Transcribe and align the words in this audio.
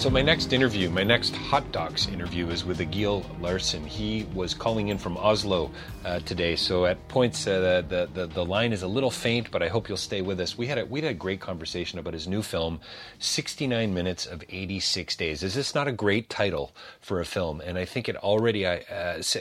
So 0.00 0.08
my 0.08 0.22
next 0.22 0.54
interview, 0.54 0.88
my 0.88 1.04
next 1.04 1.36
Hot 1.36 1.72
Docs 1.72 2.08
interview, 2.08 2.48
is 2.48 2.64
with 2.64 2.80
Egil 2.80 3.22
Larsen. 3.38 3.84
He 3.84 4.26
was 4.32 4.54
calling 4.54 4.88
in 4.88 4.96
from 4.96 5.18
Oslo 5.18 5.70
uh, 6.06 6.20
today. 6.20 6.56
So 6.56 6.86
at 6.86 7.06
points 7.08 7.46
uh, 7.46 7.82
the, 7.86 8.08
the 8.14 8.26
the 8.26 8.42
line 8.42 8.72
is 8.72 8.82
a 8.82 8.88
little 8.88 9.10
faint, 9.10 9.50
but 9.50 9.62
I 9.62 9.68
hope 9.68 9.90
you'll 9.90 9.98
stay 9.98 10.22
with 10.22 10.40
us. 10.40 10.56
We 10.56 10.68
had 10.68 10.78
a, 10.78 10.86
we 10.86 11.02
had 11.02 11.10
a 11.10 11.14
great 11.14 11.42
conversation 11.42 11.98
about 11.98 12.14
his 12.14 12.26
new 12.26 12.40
film, 12.40 12.80
69 13.18 13.92
minutes 13.92 14.24
of 14.24 14.42
86 14.48 15.16
days. 15.16 15.42
Is 15.42 15.52
this 15.52 15.74
not 15.74 15.86
a 15.86 15.92
great 15.92 16.30
title 16.30 16.74
for 17.02 17.20
a 17.20 17.26
film? 17.26 17.60
And 17.60 17.76
I 17.76 17.84
think 17.84 18.08
it 18.08 18.16
already, 18.16 18.64
uh, 18.64 18.78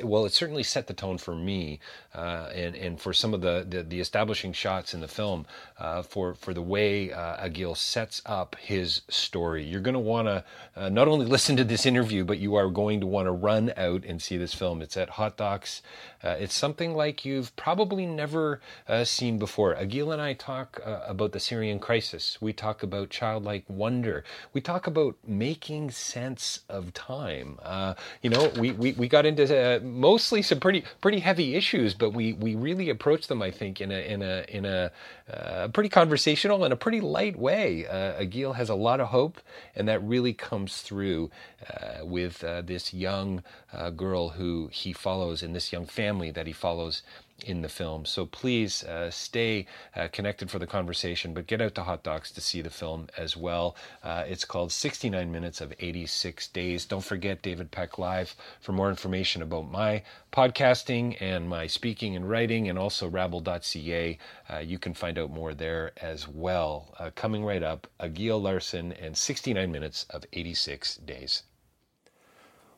well, 0.04 0.26
it 0.26 0.34
certainly 0.34 0.64
set 0.64 0.88
the 0.88 0.94
tone 0.94 1.20
for 1.20 1.34
me 1.34 1.80
uh, 2.14 2.50
and 2.54 2.76
and 2.76 3.00
for 3.00 3.14
some 3.14 3.34
of 3.34 3.40
the, 3.40 3.66
the, 3.66 3.84
the 3.84 4.02
establishing 4.02 4.52
shots 4.52 4.94
in 4.94 5.00
the 5.00 5.08
film 5.08 5.46
uh, 5.80 6.02
for 6.04 6.34
for 6.34 6.54
the 6.54 6.62
way 6.62 7.12
uh, 7.12 7.46
Egil 7.46 7.76
sets 7.76 8.22
up 8.26 8.56
his 8.60 9.02
story. 9.10 9.64
You're 9.64 9.82
going 9.82 9.94
to 9.94 10.00
want 10.00 10.28
to 10.28 10.44
uh, 10.76 10.90
not 10.90 11.08
only 11.08 11.26
listen 11.26 11.56
to 11.58 11.64
this 11.64 11.86
interview, 11.86 12.26
but 12.26 12.40
you 12.40 12.56
are 12.56 12.70
going 12.70 13.00
to 13.00 13.08
want 13.08 13.28
to 13.28 13.32
run 13.32 13.74
out 13.78 14.04
and 14.06 14.22
see 14.22 14.38
this 14.38 14.54
film. 14.54 14.82
It's 14.82 14.98
at 14.98 15.12
Hot 15.12 15.38
Docs. 15.38 15.82
Uh, 16.22 16.36
it's 16.40 16.54
something 16.54 16.94
like 16.94 17.24
you've 17.24 17.56
probably 17.56 18.06
never 18.06 18.60
uh, 18.88 19.06
seen 19.06 19.38
before. 19.38 19.74
Egil 19.82 20.12
and 20.12 20.22
I 20.22 20.34
talk 20.34 20.82
uh, 20.86 21.00
about 21.08 21.32
the 21.32 21.40
Syrian 21.40 21.80
crisis. 21.80 22.38
We 22.42 22.52
talk 22.52 22.84
about 22.84 23.10
childlike 23.10 23.64
wonder. 23.70 24.26
We 24.54 24.60
talk 24.60 24.86
about 24.86 25.16
making 25.26 25.92
sense 25.92 26.62
of 26.68 26.94
time. 26.94 27.58
Uh, 27.64 27.94
you 28.22 28.30
know, 28.30 28.52
we, 28.60 28.72
we, 28.72 28.92
we 28.94 29.08
got 29.08 29.26
into 29.26 29.46
uh, 29.46 29.80
mostly 29.80 30.42
some 30.42 30.60
pretty 30.60 30.84
pretty 31.00 31.20
heavy 31.20 31.56
issues, 31.56 31.94
but 31.94 32.12
we, 32.12 32.34
we 32.34 32.56
really 32.56 32.90
approached 32.90 33.30
them, 33.30 33.42
I 33.42 33.52
think, 33.52 33.80
in 33.80 33.92
a 33.92 34.02
in 34.02 34.22
a 34.22 34.46
in 34.50 34.66
a 34.66 34.92
pretty 35.72 35.90
conversational 35.90 36.66
and 36.66 36.74
a 36.74 36.78
pretty 36.78 37.00
light 37.00 37.38
way. 37.38 37.88
Uh, 37.88 38.22
Egil 38.22 38.54
has 38.54 38.70
a 38.70 38.76
lot 38.76 39.00
of 39.00 39.08
hope, 39.08 39.40
and 39.76 39.88
that 39.88 40.04
really 40.04 40.34
comes 40.34 40.82
through 40.82 41.32
with 42.02 42.40
this 42.40 42.94
young 42.94 43.44
girl 43.96 44.30
who 44.30 44.70
he 44.72 44.92
follows 44.92 45.44
in 45.44 45.54
this 45.54 45.72
young 45.72 45.86
family 45.86 46.09
family 46.10 46.32
that 46.32 46.48
he 46.48 46.54
follows 46.54 47.04
in 47.46 47.62
the 47.62 47.70
film. 47.70 48.04
So 48.04 48.26
please 48.26 48.84
uh, 48.84 49.12
stay 49.12 49.68
uh, 49.96 50.08
connected 50.12 50.50
for 50.50 50.58
the 50.58 50.66
conversation, 50.66 51.36
but 51.36 51.46
get 51.46 51.62
out 51.62 51.76
to 51.76 51.84
Hot 51.84 52.02
Docs 52.02 52.32
to 52.32 52.42
see 52.42 52.64
the 52.64 52.72
film 52.72 53.08
as 53.16 53.38
well. 53.38 53.76
Uh, 54.04 54.24
it's 54.28 54.44
called 54.44 54.72
69 54.72 55.32
Minutes 55.32 55.62
of 55.62 55.72
86 55.80 56.48
Days. 56.48 56.86
Don't 56.86 57.04
forget 57.04 57.44
David 57.44 57.70
Peck 57.70 58.00
Live 58.00 58.36
for 58.60 58.72
more 58.72 58.90
information 58.90 59.44
about 59.44 59.70
my 59.70 60.02
podcasting 60.32 61.16
and 61.22 61.48
my 61.48 61.68
speaking 61.68 62.16
and 62.16 62.28
writing, 62.28 62.68
and 62.70 62.80
also 62.80 63.08
rabble.ca. 63.08 64.18
Uh, 64.52 64.58
you 64.58 64.80
can 64.80 64.96
find 64.96 65.20
out 65.20 65.30
more 65.30 65.54
there 65.54 65.92
as 66.02 66.28
well. 66.28 66.96
Uh, 66.98 67.12
coming 67.14 67.46
right 67.46 67.64
up, 67.64 67.86
Egil 68.04 68.42
Larsen 68.42 68.94
and 68.94 69.16
69 69.16 69.72
Minutes 69.72 70.08
of 70.10 70.26
86 70.34 70.98
Days. 70.98 71.44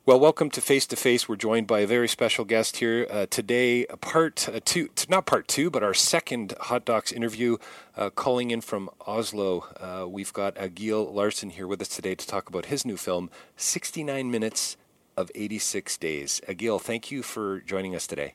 Well, 0.04 0.20
welcome 0.20 0.50
to 0.50 0.62
Face 0.62 0.88
to 0.88 0.96
Face. 0.96 1.30
We're 1.30 1.36
joined 1.36 1.68
by 1.68 1.82
a 1.82 1.88
very 1.88 2.08
special 2.08 2.44
guest 2.44 2.78
here 2.78 3.06
uh, 3.08 3.28
today, 3.30 3.86
part 4.02 4.50
uh, 4.50 4.60
two, 4.66 4.90
not 5.08 5.28
part 5.28 5.48
two, 5.48 5.70
but 5.70 5.84
our 5.84 5.94
second 5.94 6.56
Hot 6.60 6.86
Docs 6.86 7.12
interview, 7.12 7.58
uh, 7.96 8.10
calling 8.10 8.50
in 8.50 8.62
from 8.62 8.90
Oslo. 9.06 9.68
Uh, 9.80 10.08
we've 10.10 10.34
got 10.34 10.58
Egil 10.60 11.14
Larsen 11.14 11.52
here 11.52 11.68
with 11.68 11.84
us 11.84 11.88
today 11.88 12.16
to 12.16 12.26
talk 12.26 12.50
about 12.50 12.66
his 12.66 12.84
new 12.84 12.98
film, 12.98 13.30
69 13.58 14.32
Minutes 14.32 14.76
of 15.16 15.30
86 15.36 15.96
Days. 15.98 16.42
Egil, 16.50 16.80
thank 16.80 17.12
you 17.12 17.22
for 17.22 17.60
joining 17.60 17.96
us 17.96 18.08
today. 18.08 18.34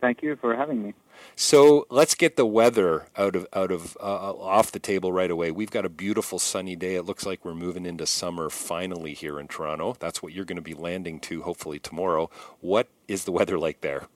Thank 0.00 0.22
you 0.22 0.36
for 0.36 0.54
having 0.54 0.84
me. 0.84 0.94
So 1.34 1.86
let's 1.90 2.14
get 2.14 2.36
the 2.36 2.46
weather 2.46 3.06
out 3.16 3.36
of 3.36 3.46
out 3.52 3.70
of 3.70 3.96
uh, 4.00 4.30
uh, 4.30 4.34
off 4.34 4.72
the 4.72 4.78
table 4.78 5.12
right 5.12 5.30
away. 5.30 5.50
We've 5.50 5.70
got 5.70 5.84
a 5.84 5.88
beautiful 5.88 6.38
sunny 6.38 6.76
day. 6.76 6.94
It 6.94 7.04
looks 7.04 7.26
like 7.26 7.44
we're 7.44 7.54
moving 7.54 7.86
into 7.86 8.06
summer 8.06 8.50
finally 8.50 9.14
here 9.14 9.38
in 9.40 9.48
Toronto. 9.48 9.96
That's 9.98 10.22
what 10.22 10.32
you're 10.32 10.44
going 10.44 10.56
to 10.56 10.62
be 10.62 10.74
landing 10.74 11.20
to 11.20 11.42
hopefully 11.42 11.78
tomorrow. 11.78 12.30
What 12.60 12.88
is 13.08 13.24
the 13.24 13.32
weather 13.32 13.58
like 13.58 13.80
there? 13.80 14.08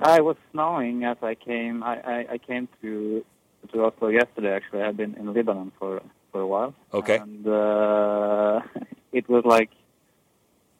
I 0.00 0.20
was 0.20 0.36
snowing 0.50 1.04
as 1.04 1.16
I 1.22 1.34
came. 1.34 1.82
I, 1.82 2.00
I, 2.00 2.26
I 2.32 2.38
came 2.38 2.68
to 2.82 3.24
to 3.72 3.84
Oslo 3.84 4.08
yesterday. 4.08 4.52
Actually, 4.52 4.82
I've 4.82 4.96
been 4.96 5.14
in 5.14 5.32
Lebanon 5.32 5.72
for 5.78 6.02
for 6.32 6.40
a 6.40 6.46
while. 6.46 6.74
Okay. 6.92 7.18
And 7.18 7.46
uh, 7.46 8.60
it 9.12 9.28
was 9.28 9.44
like 9.44 9.70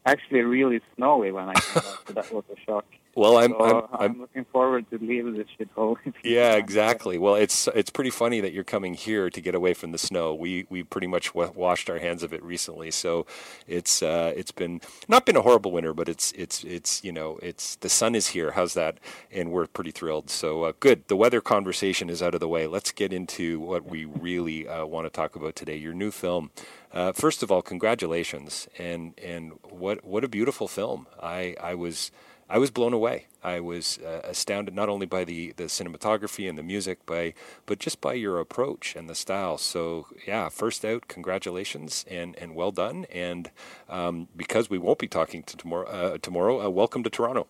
actually 0.07 0.41
really 0.41 0.81
snowy 0.97 1.33
when 1.33 1.49
I 1.49 1.55
came 1.55 1.75
back. 1.75 1.85
so 2.07 2.13
that 2.15 2.33
was 2.33 2.45
a 2.53 2.61
shock. 2.65 2.85
Well, 3.15 3.37
I'm, 3.37 3.51
so 3.51 3.61
I'm, 3.63 3.77
I'm, 3.77 4.11
I'm, 4.11 4.21
looking 4.21 4.47
forward 4.47 4.89
to 4.91 4.99
leave 4.99 5.27
this 5.37 5.47
shithole. 5.61 5.97
Yeah, 6.25 6.55
exactly. 6.55 7.19
Well, 7.19 7.35
it's 7.35 7.69
it's 7.75 7.91
pretty 7.91 8.11
funny 8.11 8.41
that 8.41 8.53
you're 8.53 8.65
coming 8.65 8.95
here 8.95 9.29
to 9.29 9.41
get 9.41 9.55
away 9.55 9.75
from 9.75 9.93
the 9.93 9.99
snow. 9.99 10.33
We 10.35 10.67
we 10.71 10.83
pretty 10.83 11.09
much 11.09 11.35
washed 11.35 11.91
our 11.91 11.99
hands 11.99 12.23
of 12.23 12.33
it 12.33 12.43
recently, 12.43 12.91
so 12.91 13.27
it's 13.67 14.03
uh, 14.03 14.33
it's 14.35 14.53
been 14.53 14.81
not 15.09 15.27
been 15.27 15.37
a 15.37 15.43
horrible 15.43 15.73
winter, 15.73 15.93
but 15.93 16.09
it's 16.09 16.33
it's 16.33 16.65
it's 16.65 17.05
you 17.05 17.13
know 17.13 17.39
it's 17.43 17.77
the 17.77 17.91
sun 17.91 18.15
is 18.15 18.29
here. 18.29 18.53
How's 18.53 18.73
that? 18.75 18.99
And 19.31 19.51
we're 19.51 19.67
pretty 19.67 19.91
thrilled. 19.91 20.31
So 20.31 20.63
uh, 20.63 20.73
good. 20.81 21.07
The 21.09 21.17
weather 21.17 21.43
conversation 21.43 22.09
is 22.09 22.23
out 22.23 22.33
of 22.35 22.41
the 22.41 22.49
way. 22.49 22.67
Let's 22.67 22.93
get 22.93 23.13
into 23.13 23.61
what 23.61 23.85
we 23.85 24.07
really 24.07 24.67
uh, 24.67 24.87
want 24.87 25.05
to 25.07 25.11
talk 25.11 25.37
about 25.37 25.55
today. 25.55 25.77
Your 25.77 25.93
new 25.93 26.13
film. 26.13 26.51
Uh, 26.93 27.13
first 27.13 27.43
of 27.43 27.51
all, 27.51 27.63
congratulations, 27.63 28.69
and 28.79 29.19
and 29.19 29.53
what 29.63 30.05
what 30.05 30.25
a 30.25 30.29
beautiful 30.29 30.69
film. 30.69 31.07
I 31.23 31.57
I 31.61 31.75
was. 31.75 32.11
I 32.51 32.59
was 32.59 32.71
blown 32.71 32.93
away. 32.93 33.29
I 33.43 33.61
was 33.61 33.99
uh, 33.99 34.21
astounded 34.25 34.75
not 34.75 34.91
only 34.91 35.07
by 35.07 35.25
the, 35.25 35.53
the 35.57 35.65
cinematography 35.65 36.47
and 36.51 36.59
the 36.59 36.63
music, 36.63 37.07
by 37.07 37.33
but 37.65 37.79
just 37.79 38.03
by 38.03 38.13
your 38.13 38.39
approach 38.41 38.95
and 38.95 39.09
the 39.09 39.15
style. 39.15 39.57
So 39.57 40.09
yeah, 40.27 40.51
first 40.51 40.85
out, 40.85 41.09
congratulations 41.09 42.05
and, 42.11 42.37
and 42.37 42.55
well 42.55 42.71
done. 42.71 43.07
And 43.11 43.51
um, 43.89 44.29
because 44.37 44.69
we 44.69 44.77
won't 44.77 44.99
be 44.99 45.09
talking 45.09 45.45
to 45.45 45.57
tomorrow, 45.57 45.89
uh, 45.89 46.19
tomorrow, 46.19 46.67
uh, 46.67 46.69
welcome 46.69 47.03
to 47.05 47.09
Toronto. 47.09 47.47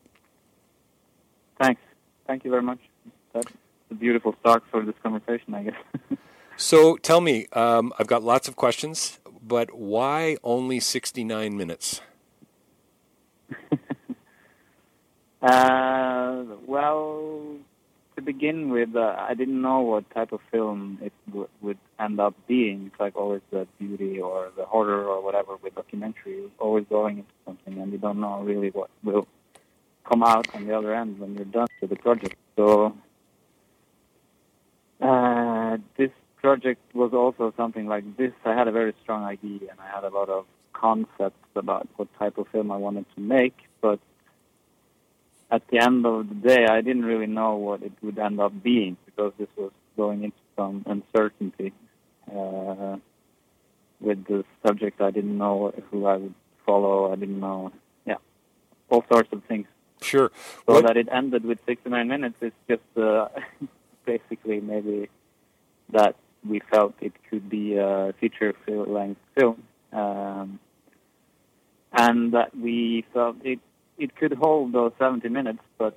Thanks. 1.61 1.81
Thank 2.29 2.45
you 2.45 2.51
very 2.53 2.63
much. 2.63 2.79
That's 3.33 3.51
a 3.91 3.95
beautiful 3.95 4.37
start 4.39 4.63
for 4.71 4.85
this 4.85 4.95
conversation, 5.03 5.53
I 5.55 5.63
guess. 5.65 6.19
So 6.57 6.97
tell 6.97 7.21
me, 7.21 7.47
um, 7.55 7.93
I've 7.99 8.07
got 8.07 8.23
lots 8.23 8.47
of 8.47 8.57
questions, 8.57 9.19
but 9.43 9.75
why 9.75 10.37
only 10.43 10.81
69 10.81 11.57
minutes? 11.57 12.01
Uh, 15.43 16.45
well, 16.67 17.57
to 18.15 18.23
begin 18.23 18.71
with, 18.71 18.95
uh, 18.95 19.17
I 19.19 19.35
didn't 19.35 19.61
know 19.61 19.81
what 19.81 20.09
type 20.11 20.31
of 20.31 20.41
film 20.53 20.99
it 21.03 21.13
w- 21.27 21.49
would 21.61 21.79
end 21.99 22.21
up 22.21 22.35
being. 22.47 22.87
It's 22.87 23.01
like 23.01 23.17
always 23.17 23.41
the 23.51 23.67
beauty 23.79 24.21
or 24.21 24.53
the 24.57 24.65
horror 24.65 25.05
or 25.05 25.21
whatever 25.21 25.57
with 25.57 25.75
documentary. 25.75 26.37
You're 26.43 26.51
always 26.61 26.85
going 26.89 27.19
into 27.19 27.33
something 27.45 27.77
and 27.77 27.91
you 27.91 27.99
don't 27.99 28.21
know 28.21 28.41
really 28.43 28.71
what 28.71 28.91
will 29.03 29.27
come 30.09 30.23
out 30.23 30.47
on 30.55 30.67
the 30.67 30.77
other 30.77 30.95
end 30.95 31.19
when 31.19 31.35
you're 31.35 31.45
done 31.45 31.67
with 31.81 31.91
the 31.91 31.97
project. 31.97 32.37
So 32.55 32.97
uh, 35.01 35.79
this 35.97 36.11
project 36.43 36.81
was 36.93 37.13
also 37.15 37.55
something 37.57 37.87
like 37.87 38.05
this. 38.17 38.33
I 38.45 38.55
had 38.55 38.69
a 38.69 38.73
very 38.73 38.95
strong 39.03 39.25
idea 39.25 39.71
and 39.71 39.81
I 39.81 39.89
had 39.95 40.05
a 40.05 40.09
lot 40.11 40.29
of 40.29 40.45
concepts 40.73 41.49
about 41.55 41.89
what 41.97 42.09
type 42.19 42.37
of 42.37 42.49
film 42.49 42.71
I 42.71 42.77
wanted 42.77 43.07
to 43.15 43.21
make, 43.21 43.57
but 43.81 44.01
at 45.51 45.63
the 45.69 45.79
end 45.79 46.05
of 46.05 46.29
the 46.29 46.35
day, 46.35 46.67
I 46.67 46.81
didn't 46.81 47.05
really 47.05 47.27
know 47.27 47.57
what 47.57 47.83
it 47.83 47.93
would 48.03 48.19
end 48.19 48.41
up 48.41 48.53
being 48.63 48.97
because 49.07 49.33
this 49.39 49.49
was 49.57 49.71
going 49.97 50.25
into 50.25 50.43
some 50.57 50.83
uncertainty 50.87 51.73
uh, 52.35 52.97
with 54.01 54.25
the 54.27 54.45
subject. 54.67 55.01
I 55.01 55.11
didn't 55.11 55.39
know 55.39 55.73
who 55.91 56.07
I 56.07 56.17
would 56.17 56.35
follow. 56.67 57.13
I 57.13 57.17
didn't 57.17 57.39
know, 57.39 57.71
yeah, 58.07 58.17
all 58.89 59.05
sorts 59.13 59.29
of 59.33 59.45
things. 59.45 59.67
Sure. 60.01 60.33
So 60.67 60.75
What- 60.75 60.87
that 60.87 60.97
it 60.97 61.09
ended 61.13 61.45
with 61.45 61.59
69 61.67 62.09
minutes 62.09 62.37
is 62.41 62.53
just 62.69 62.83
uh, 62.97 63.29
basically 64.07 64.61
maybe 64.61 65.09
that 65.91 66.17
we 66.49 66.61
felt 66.71 66.95
it 67.01 67.13
could 67.31 67.49
be 67.49 67.77
a 67.77 68.15
feature 68.21 68.55
length 68.67 69.21
film, 69.39 69.63
um, 69.93 70.59
and 71.93 72.33
that 72.33 72.57
we 72.57 73.05
felt 73.13 73.37
it 73.45 73.61
it 73.99 74.17
could 74.17 74.33
hold 74.33 74.73
those 74.73 74.93
70 74.99 75.29
minutes. 75.29 75.61
But 75.79 75.97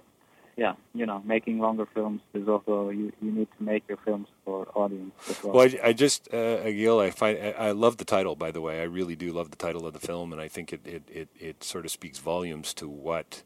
yeah, 0.58 0.74
you 0.94 1.06
know, 1.06 1.22
making 1.26 1.60
longer 1.60 1.86
films 1.94 2.22
is 2.34 2.48
also 2.48 2.90
you 2.90 3.12
you 3.22 3.32
need 3.32 3.48
to 3.58 3.64
make 3.64 3.84
your 3.88 3.98
films 3.98 4.28
for 4.44 4.68
audience 4.76 5.14
as 5.30 5.44
well. 5.44 5.54
Well, 5.54 5.68
I, 5.68 5.90
I 5.90 5.94
just, 5.94 6.34
uh, 6.34 6.62
Egil, 6.66 7.00
I 7.00 7.10
find 7.10 7.38
I, 7.38 7.52
I 7.52 7.72
love 7.72 7.98
the 7.98 8.06
title. 8.06 8.36
By 8.36 8.52
the 8.52 8.62
way, 8.62 8.80
I 8.82 8.84
really 8.84 9.16
do 9.16 9.34
love 9.34 9.52
the 9.52 9.58
title 9.58 9.86
of 9.86 9.94
the 9.94 10.00
film, 10.00 10.32
and 10.32 10.42
I 10.42 10.48
think 10.48 10.72
it, 10.72 10.86
it, 10.86 11.04
it, 11.12 11.30
it 11.40 11.64
sort 11.64 11.86
of 11.86 11.92
speaks 11.92 12.20
volumes 12.20 12.74
to 12.76 12.88
what 12.88 13.44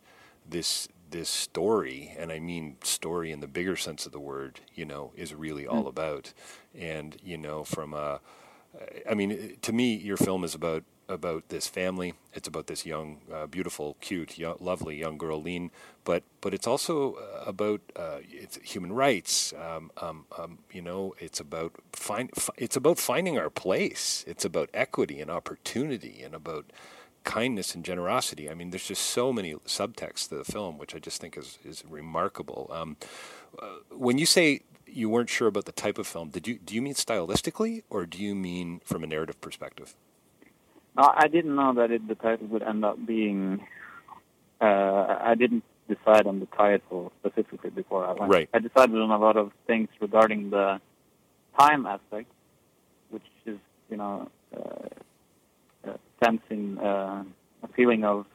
this 0.47 0.87
this 1.11 1.29
story, 1.29 2.15
and 2.17 2.31
I 2.31 2.39
mean 2.39 2.77
story 2.83 3.31
in 3.31 3.39
the 3.39 3.47
bigger 3.47 3.75
sense 3.75 4.05
of 4.05 4.11
the 4.11 4.19
word, 4.19 4.59
you 4.75 4.85
know, 4.85 5.11
is 5.15 5.33
really 5.33 5.65
all 5.67 5.87
about. 5.87 6.33
And 6.77 7.17
you 7.23 7.37
know, 7.37 7.63
from 7.63 7.93
a, 7.93 8.19
I 9.09 9.13
mean, 9.13 9.57
to 9.61 9.73
me, 9.73 9.95
your 9.95 10.17
film 10.17 10.43
is 10.43 10.55
about 10.55 10.83
about 11.07 11.49
this 11.49 11.67
family. 11.67 12.13
It's 12.33 12.47
about 12.47 12.67
this 12.67 12.85
young, 12.85 13.17
uh, 13.33 13.47
beautiful, 13.47 13.97
cute, 13.99 14.37
young, 14.37 14.57
lovely 14.59 14.97
young 14.97 15.17
girl, 15.17 15.41
Lean. 15.41 15.71
But 16.03 16.23
but 16.41 16.53
it's 16.53 16.67
also 16.67 17.15
uh, 17.15 17.43
about 17.45 17.81
uh, 17.95 18.19
it's 18.31 18.57
human 18.63 18.93
rights. 18.93 19.53
Um, 19.53 19.91
um, 19.97 20.25
um, 20.37 20.59
you 20.71 20.81
know, 20.81 21.15
it's 21.19 21.39
about 21.39 21.73
find. 21.93 22.31
It's 22.57 22.75
about 22.75 22.99
finding 22.99 23.37
our 23.37 23.49
place. 23.49 24.23
It's 24.27 24.45
about 24.45 24.69
equity 24.73 25.19
and 25.19 25.31
opportunity, 25.31 26.21
and 26.23 26.35
about 26.35 26.65
kindness 27.23 27.75
and 27.75 27.83
generosity. 27.83 28.49
I 28.49 28.53
mean, 28.53 28.69
there's 28.69 28.87
just 28.87 29.03
so 29.03 29.31
many 29.33 29.53
subtexts 29.65 30.29
to 30.29 30.35
the 30.35 30.45
film, 30.45 30.77
which 30.77 30.95
I 30.95 30.99
just 30.99 31.21
think 31.21 31.37
is 31.37 31.59
is 31.63 31.83
remarkable. 31.89 32.69
Um, 32.71 32.97
uh, 33.61 33.65
when 33.91 34.17
you 34.17 34.25
say 34.25 34.61
you 34.85 35.09
weren't 35.09 35.29
sure 35.29 35.47
about 35.47 35.65
the 35.65 35.71
type 35.71 35.97
of 35.97 36.07
film, 36.07 36.29
did 36.29 36.47
you 36.47 36.57
do 36.57 36.75
you 36.75 36.81
mean 36.81 36.93
stylistically, 36.93 37.83
or 37.89 38.05
do 38.05 38.17
you 38.21 38.35
mean 38.35 38.81
from 38.83 39.03
a 39.03 39.07
narrative 39.07 39.39
perspective? 39.41 39.95
I 40.97 41.27
didn't 41.27 41.55
know 41.55 41.73
that 41.75 41.91
it, 41.91 42.07
the 42.07 42.15
title 42.15 42.47
would 42.47 42.63
end 42.63 42.83
up 42.83 42.97
being. 43.05 43.65
Uh, 44.59 45.17
I 45.21 45.35
didn't 45.35 45.63
decide 45.87 46.27
on 46.27 46.39
the 46.39 46.45
title 46.47 47.11
specifically 47.19 47.69
before 47.69 48.05
I 48.05 48.13
went. 48.13 48.31
Right. 48.31 48.49
I 48.53 48.59
decided 48.59 48.95
on 48.95 49.09
a 49.09 49.17
lot 49.17 49.37
of 49.37 49.51
things 49.65 49.87
regarding 50.01 50.49
the 50.49 50.81
time 51.57 51.85
aspect, 51.85 52.29
which 53.09 53.23
is 53.45 53.57
you 53.89 53.97
know 53.97 54.29
uh, 54.55 54.59
uh, 54.59 54.87
sensing 56.23 56.77
uh, 56.77 57.23
a 57.63 57.67
feeling 57.75 58.03
of 58.03 58.25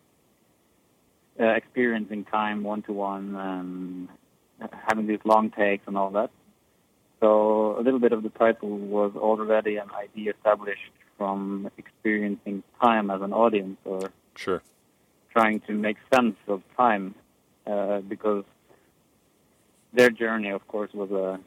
uh, 1.40 1.44
experiencing 1.44 2.24
time 2.24 2.62
one 2.62 2.82
to 2.82 2.92
one 2.92 3.34
and 3.34 4.08
having 4.88 5.06
these 5.06 5.20
long 5.24 5.50
takes 5.50 5.86
and 5.86 5.96
all 5.96 6.10
that. 6.10 6.30
So 7.20 7.78
a 7.78 7.82
little 7.82 8.00
bit 8.00 8.12
of 8.12 8.22
the 8.22 8.28
title 8.30 8.76
was 8.76 9.12
already 9.16 9.76
an 9.76 9.90
idea 9.92 10.32
established 10.32 10.92
from 11.16 11.70
experiencing 11.78 12.62
time 12.80 13.10
as 13.10 13.22
an 13.22 13.32
audience 13.32 13.78
or 13.84 14.10
Sure. 14.36 14.62
trying 15.32 15.60
to 15.60 15.72
make 15.72 15.96
sense 16.12 16.36
of 16.48 16.62
time 16.76 17.14
uh, 17.66 18.00
because 18.00 18.44
their 19.92 20.10
journey, 20.10 20.50
of 20.50 20.66
course, 20.66 20.92
was 20.92 21.10
a 21.12 21.40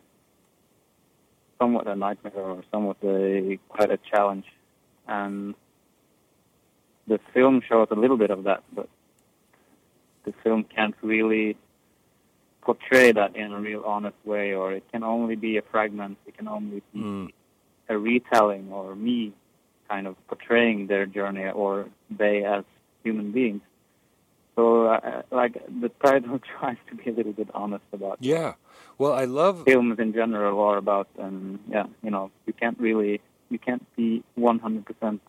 somewhat 1.59 1.87
a 1.87 1.95
nightmare 1.95 2.33
or 2.35 2.63
somewhat 2.71 2.97
a 3.03 3.59
quite 3.69 3.91
a 3.91 3.97
challenge, 3.97 4.45
and 5.07 5.53
the 7.07 7.19
film 7.33 7.61
shows 7.67 7.87
a 7.91 7.95
little 7.95 8.17
bit 8.17 8.29
of 8.31 8.43
that, 8.43 8.63
but 8.73 8.89
the 10.25 10.33
film 10.43 10.63
can't 10.63 10.95
really 11.01 11.57
portray 12.61 13.11
that 13.13 13.35
in 13.35 13.53
a 13.53 13.59
real 13.59 13.83
honest 13.85 14.17
way, 14.25 14.53
or 14.53 14.73
it 14.73 14.83
can 14.91 15.03
only 15.03 15.35
be 15.35 15.57
a 15.57 15.61
fragment. 15.61 16.17
It 16.25 16.35
can 16.37 16.47
only 16.47 16.81
be 16.93 16.99
Mm. 16.99 17.31
a 17.89 17.97
retelling 17.97 18.71
or 18.73 18.93
me 18.95 19.31
kind 19.89 20.05
of 20.05 20.15
portraying 20.27 20.87
their 20.87 21.05
journey 21.05 21.47
or 21.49 21.87
they 22.09 22.43
as 22.43 22.65
human 23.03 23.31
beings. 23.31 23.61
So, 24.57 24.87
uh, 24.87 25.21
like, 25.31 25.53
the 25.79 25.87
title 26.03 26.39
tries 26.59 26.77
to 26.89 26.95
be 26.95 27.09
a 27.09 27.13
little 27.13 27.31
bit 27.31 27.47
honest 27.53 27.85
about 27.93 28.17
Yeah. 28.19 28.55
Well, 28.97 29.13
I 29.13 29.25
love. 29.25 29.63
films 29.63 29.97
in 29.99 30.11
general 30.13 30.59
are 30.59 30.77
about, 30.77 31.07
and 31.17 31.59
yeah, 31.69 31.85
you 32.03 32.09
know, 32.11 32.31
you 32.47 32.53
can't 32.53 32.77
really, 32.79 33.21
you 33.49 33.59
can't 33.59 33.85
be 33.95 34.23
100%. 34.37 35.19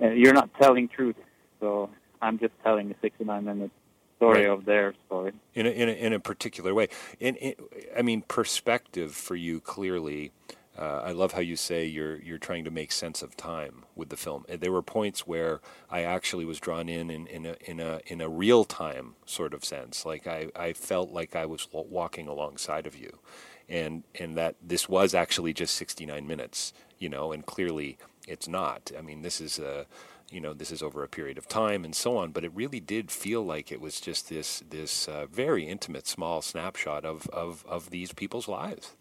Uh, 0.00 0.08
you're 0.10 0.32
not 0.34 0.50
telling 0.60 0.88
truth, 0.88 1.16
so 1.60 1.90
I'm 2.20 2.38
just 2.38 2.52
telling 2.62 2.90
a 2.90 2.94
69 3.00 3.44
minute 3.44 3.70
story 4.16 4.40
Right. 4.42 4.48
of 4.50 4.64
their 4.64 4.94
story. 5.06 5.32
in 5.54 5.66
a, 5.66 5.70
in 5.70 5.88
a, 5.88 5.92
in 5.92 6.12
a 6.12 6.20
particular 6.20 6.72
way. 6.74 6.88
In, 7.20 7.34
in, 7.36 7.54
I 7.96 8.02
mean, 8.02 8.22
perspective 8.22 9.12
for 9.14 9.34
you 9.36 9.60
clearly. 9.60 10.32
Uh, 10.76 11.02
I 11.04 11.12
love 11.12 11.32
how 11.32 11.40
you 11.40 11.54
say 11.56 11.84
you're 11.84 12.20
you're 12.20 12.38
trying 12.38 12.64
to 12.64 12.70
make 12.70 12.90
sense 12.90 13.22
of 13.22 13.36
time 13.36 13.84
with 13.94 14.08
the 14.08 14.16
film. 14.16 14.44
There 14.48 14.72
were 14.72 14.82
points 14.82 15.26
where 15.26 15.60
I 15.88 16.02
actually 16.02 16.44
was 16.44 16.58
drawn 16.58 16.88
in 16.88 17.10
in, 17.10 17.26
in 17.28 17.46
a 17.46 17.56
in 17.64 17.80
a 17.80 18.00
in 18.06 18.20
a 18.20 18.28
real 18.28 18.64
time 18.64 19.14
sort 19.24 19.54
of 19.54 19.64
sense. 19.64 20.04
Like 20.04 20.26
I, 20.26 20.48
I 20.56 20.72
felt 20.72 21.10
like 21.10 21.36
I 21.36 21.46
was 21.46 21.68
walking 21.72 22.26
alongside 22.26 22.86
of 22.86 22.96
you, 22.96 23.20
and 23.68 24.02
and 24.18 24.36
that 24.36 24.56
this 24.60 24.88
was 24.88 25.14
actually 25.14 25.52
just 25.52 25.76
69 25.76 26.26
minutes. 26.26 26.72
You 26.98 27.08
know, 27.08 27.32
and 27.32 27.46
clearly 27.46 27.98
it's 28.26 28.48
not. 28.48 28.90
I 28.98 29.02
mean, 29.02 29.22
this 29.22 29.40
is 29.40 29.58
a 29.60 29.86
you 30.30 30.40
know 30.40 30.54
this 30.54 30.72
is 30.72 30.82
over 30.82 31.04
a 31.04 31.08
period 31.08 31.38
of 31.38 31.46
time 31.46 31.84
and 31.84 31.94
so 31.94 32.16
on 32.16 32.32
but 32.32 32.44
it 32.44 32.52
really 32.54 32.80
did 32.80 33.10
feel 33.10 33.44
like 33.44 33.70
it 33.70 33.80
was 33.80 34.00
just 34.00 34.30
this 34.30 34.62
this 34.68 35.06
uh, 35.06 35.26
very 35.30 35.64
intimate 35.68 36.06
small 36.06 36.40
snapshot 36.40 37.04
of, 37.04 37.28
of 37.28 37.64
of 37.68 37.90
these 37.90 38.12
people's 38.12 38.48
lives 38.48 38.96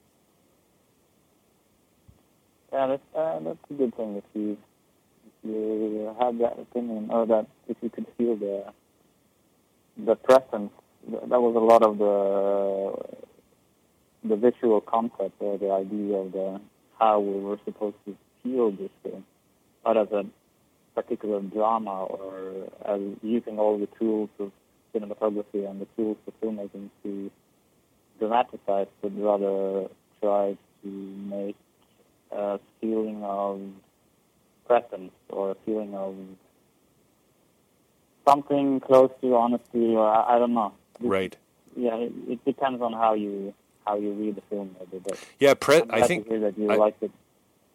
Yeah, 2.73 2.87
that's 2.87 3.03
uh, 3.15 3.39
that's 3.39 3.59
a 3.69 3.73
good 3.75 3.95
thing 3.95 4.15
if 4.17 4.23
you 4.33 4.57
if 5.43 5.49
you 5.49 6.15
have 6.19 6.39
that 6.39 6.59
opinion 6.59 7.09
or 7.11 7.27
that 7.27 7.47
if 7.67 7.77
you 7.81 7.89
could 7.91 8.07
feel 8.17 8.35
the 8.35 8.65
the 9.97 10.15
presence. 10.15 10.71
That 11.07 11.41
was 11.41 11.55
a 11.55 11.59
lot 11.59 11.83
of 11.83 11.99
the 11.99 13.19
the 14.29 14.35
visual 14.37 14.81
concept 14.81 15.35
or 15.39 15.57
the 15.59 15.71
idea 15.71 16.17
of 16.17 16.31
the 16.31 16.61
how 16.99 17.19
we 17.19 17.41
were 17.41 17.59
supposed 17.65 17.97
to 18.05 18.15
feel 18.41 18.71
this 18.71 18.89
film, 19.03 19.23
not 19.85 19.97
as 19.97 20.07
a 20.11 20.25
particular 20.95 21.41
drama 21.41 22.05
or 22.05 22.69
as 22.85 23.01
using 23.21 23.59
all 23.59 23.77
the 23.77 23.87
tools 23.99 24.29
of 24.39 24.51
cinematography 24.95 25.69
and 25.69 25.81
the 25.81 25.87
tools 25.97 26.17
of 26.27 26.33
filmmaking 26.41 26.89
to 27.03 27.29
dramatize, 28.19 28.87
but 29.01 29.11
rather 29.17 29.87
try 30.21 30.57
to 30.83 30.89
make 30.89 31.55
a 32.35 32.59
feeling 32.81 33.23
of 33.23 33.59
presence 34.67 35.11
or 35.29 35.51
a 35.51 35.55
feeling 35.65 35.93
of 35.93 36.15
something 38.27 38.79
close 38.79 39.11
to 39.21 39.35
honesty 39.35 39.95
or 39.95 40.07
I, 40.07 40.35
I 40.35 40.39
don't 40.39 40.53
know. 40.53 40.73
Right 40.99 41.35
Yeah, 41.75 41.95
it, 41.95 42.13
it 42.27 42.45
depends 42.45 42.81
on 42.81 42.93
how 42.93 43.13
you 43.13 43.53
how 43.85 43.97
you 43.97 44.13
read 44.13 44.35
the 44.35 44.41
film 44.49 44.75
maybe, 44.79 45.03
but 45.05 45.19
yeah 45.39 45.53
pre- 45.55 45.83
i 45.89 46.07
think 46.07 46.27
that 46.29 46.57
you 46.57 46.69
I- 46.69 46.75
liked 46.77 47.03
it. 47.03 47.11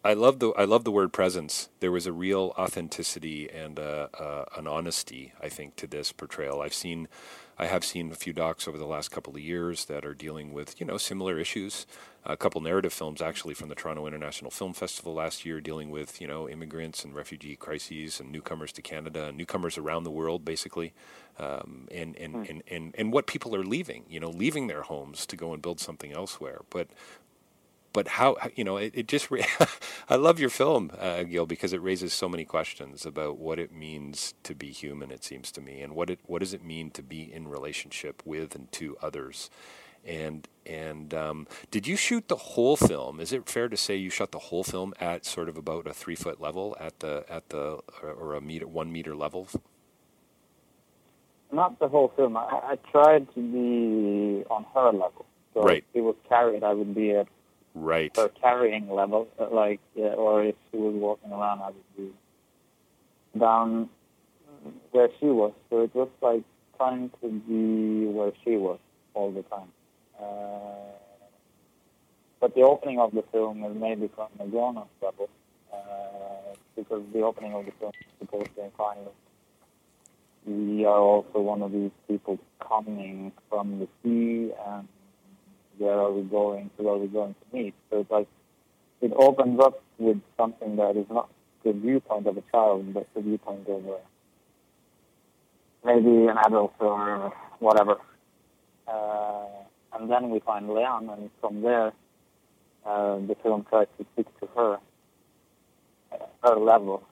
I 0.03 0.13
love 0.13 0.39
the 0.39 0.51
I 0.51 0.63
love 0.63 0.85
the 0.85 0.91
word 0.91 1.11
presence. 1.11 1.67
There 1.81 1.91
was 1.91 2.07
a 2.07 2.13
real 2.13 2.53
authenticity 2.57 3.49
and 3.49 3.77
uh, 3.77 4.07
uh, 4.17 4.45
an 4.55 4.65
honesty, 4.65 5.33
I 5.41 5.49
think, 5.49 5.75
to 5.75 5.87
this 5.87 6.13
portrayal. 6.13 6.61
I've 6.61 6.73
seen, 6.73 7.09
I 7.57 7.65
have 7.65 7.83
seen 7.83 8.09
a 8.09 8.15
few 8.15 8.31
docs 8.31 8.65
over 8.65 8.77
the 8.77 8.85
last 8.85 9.11
couple 9.11 9.35
of 9.35 9.41
years 9.41 9.85
that 9.85 10.05
are 10.05 10.13
dealing 10.13 10.53
with 10.53 10.79
you 10.79 10.85
know 10.85 10.97
similar 10.97 11.37
issues. 11.37 11.85
A 12.25 12.37
couple 12.37 12.61
narrative 12.61 12.93
films 12.93 13.21
actually 13.21 13.53
from 13.53 13.67
the 13.67 13.75
Toronto 13.75 14.07
International 14.07 14.51
Film 14.51 14.73
Festival 14.73 15.13
last 15.13 15.43
year, 15.45 15.59
dealing 15.59 15.89
with 15.89 16.21
you 16.21 16.27
know 16.27 16.47
immigrants 16.47 17.03
and 17.03 17.13
refugee 17.13 17.57
crises 17.57 18.21
and 18.21 18.31
newcomers 18.31 18.71
to 18.73 18.81
Canada 18.81 19.25
and 19.25 19.37
newcomers 19.37 19.77
around 19.77 20.05
the 20.05 20.11
world, 20.11 20.45
basically, 20.45 20.93
um, 21.37 21.89
and, 21.91 22.15
and, 22.15 22.35
mm. 22.35 22.49
and, 22.49 22.63
and 22.71 22.95
and 22.97 23.11
what 23.11 23.27
people 23.27 23.53
are 23.53 23.65
leaving, 23.65 24.05
you 24.07 24.21
know, 24.21 24.29
leaving 24.29 24.67
their 24.67 24.83
homes 24.83 25.25
to 25.25 25.35
go 25.35 25.51
and 25.51 25.61
build 25.61 25.81
something 25.81 26.13
elsewhere. 26.13 26.61
But 26.69 26.87
but 27.93 28.07
how 28.07 28.35
you 28.55 28.63
know 28.63 28.77
it, 28.77 28.91
it 28.95 29.07
just 29.07 29.31
re- 29.31 29.45
i 30.09 30.15
love 30.15 30.39
your 30.39 30.49
film 30.49 30.91
uh, 30.99 31.23
gil 31.23 31.45
because 31.45 31.73
it 31.73 31.81
raises 31.81 32.13
so 32.13 32.29
many 32.29 32.45
questions 32.45 33.05
about 33.05 33.37
what 33.37 33.59
it 33.59 33.73
means 33.73 34.33
to 34.43 34.53
be 34.53 34.71
human 34.71 35.11
it 35.11 35.23
seems 35.23 35.51
to 35.51 35.61
me 35.61 35.81
and 35.81 35.95
what 35.95 36.09
it 36.09 36.19
what 36.25 36.39
does 36.39 36.53
it 36.53 36.63
mean 36.63 36.91
to 36.91 37.03
be 37.03 37.31
in 37.31 37.47
relationship 37.47 38.21
with 38.25 38.55
and 38.55 38.71
to 38.73 38.97
others. 39.01 39.49
And 40.05 40.47
and 40.65 41.13
um, 41.13 41.47
did 41.71 41.87
you 41.87 41.97
shoot 41.97 42.27
the 42.29 42.35
whole 42.35 42.77
film? 42.77 43.19
Is 43.19 43.33
it 43.33 43.49
fair 43.49 43.67
to 43.67 43.75
say 43.75 43.95
you 43.95 44.09
shot 44.09 44.31
the 44.31 44.39
whole 44.39 44.63
film 44.63 44.93
at 44.99 45.25
sort 45.25 45.49
of 45.49 45.57
about 45.57 45.87
a 45.87 45.93
three 45.93 46.15
foot 46.15 46.39
level 46.39 46.77
at 46.79 46.99
the 46.99 47.25
at 47.29 47.49
the 47.49 47.79
or 48.01 48.33
a 48.33 48.41
meter 48.41 48.67
one 48.67 48.91
meter 48.91 49.15
level? 49.15 49.47
Not 51.51 51.79
the 51.79 51.89
whole 51.89 52.13
film. 52.15 52.37
I, 52.37 52.45
I 52.63 52.75
tried 52.91 53.33
to 53.33 53.41
be 53.41 54.45
on 54.49 54.65
her 54.73 54.91
level. 54.91 55.25
So 55.53 55.63
right. 55.63 55.83
if 55.93 55.99
it 55.99 56.01
was 56.01 56.15
carried 56.29 56.63
i 56.63 56.71
would 56.71 56.93
be 56.93 57.11
at 57.11 57.27
right 57.75 58.11
her 58.15 58.29
carrying 58.29 58.89
level, 58.89 59.27
uh, 59.39 59.49
like 59.49 59.79
yeah, 59.95 60.13
or 60.13 60.43
if 60.43 60.55
she 60.71 60.77
was 60.77 60.93
walking 60.95 61.31
around, 61.31 61.61
I 61.61 61.67
would 61.67 61.97
be 61.97 63.39
down 63.39 63.89
where 64.91 65.09
she 65.19 65.27
was. 65.27 65.53
So 65.69 65.83
it 65.83 65.93
was 65.93 66.09
like 66.21 66.43
trying 66.77 67.11
to 67.21 67.29
be 67.29 68.05
where 68.07 68.31
she 68.43 68.57
was 68.57 68.79
all 69.13 69.31
the 69.31 69.43
time. 69.43 69.69
Uh, 70.19 70.97
but 72.39 72.55
the 72.55 72.61
opening 72.61 72.99
of 72.99 73.11
the 73.13 73.23
film 73.31 73.63
is 73.63 73.75
maybe 73.75 74.09
from 74.15 74.27
a 74.39 74.47
grown-up 74.47 74.89
level, 75.01 75.29
uh, 75.73 76.55
because 76.75 77.03
the 77.13 77.21
opening 77.21 77.53
of 77.53 77.65
the 77.65 77.71
film 77.79 77.91
is 77.99 78.07
supposed 78.19 78.55
to 78.55 78.65
imply 78.65 78.95
that 79.03 79.13
we 80.45 80.85
are 80.85 80.99
also 80.99 81.39
one 81.39 81.61
of 81.61 81.71
these 81.71 81.91
people 82.07 82.39
coming 82.65 83.31
from 83.49 83.79
the 83.79 83.87
sea 84.01 84.51
and 84.67 84.87
where 85.79 85.97
are 85.97 86.11
we 86.11 86.21
going, 86.21 86.69
who 86.77 86.87
are 86.87 86.97
we 86.97 87.07
going 87.07 87.33
to 87.33 87.57
meet. 87.57 87.73
So 87.89 88.01
it's 88.01 88.11
like 88.11 88.27
it 89.01 89.13
opens 89.15 89.59
up 89.59 89.81
with 89.97 90.21
something 90.37 90.75
that 90.75 90.95
is 90.95 91.07
not 91.09 91.29
the 91.63 91.73
viewpoint 91.73 92.27
of 92.27 92.37
a 92.37 92.43
child, 92.51 92.93
but 92.93 93.07
the 93.15 93.21
viewpoint 93.21 93.67
of 93.67 93.85
a, 93.85 93.97
maybe 95.85 96.27
an 96.27 96.37
adult 96.45 96.73
or 96.79 97.33
whatever. 97.59 97.97
Uh, 98.87 99.45
and 99.93 100.09
then 100.11 100.29
we 100.29 100.39
find 100.39 100.69
Leon, 100.69 101.09
and 101.09 101.29
from 101.41 101.61
there, 101.61 101.93
uh, 102.85 103.15
the 103.17 103.35
film 103.41 103.65
tries 103.69 103.87
to 103.97 104.05
speak 104.13 104.27
to 104.39 104.47
her, 104.55 104.79
uh, 106.11 106.17
her 106.43 106.55
level. 106.55 107.03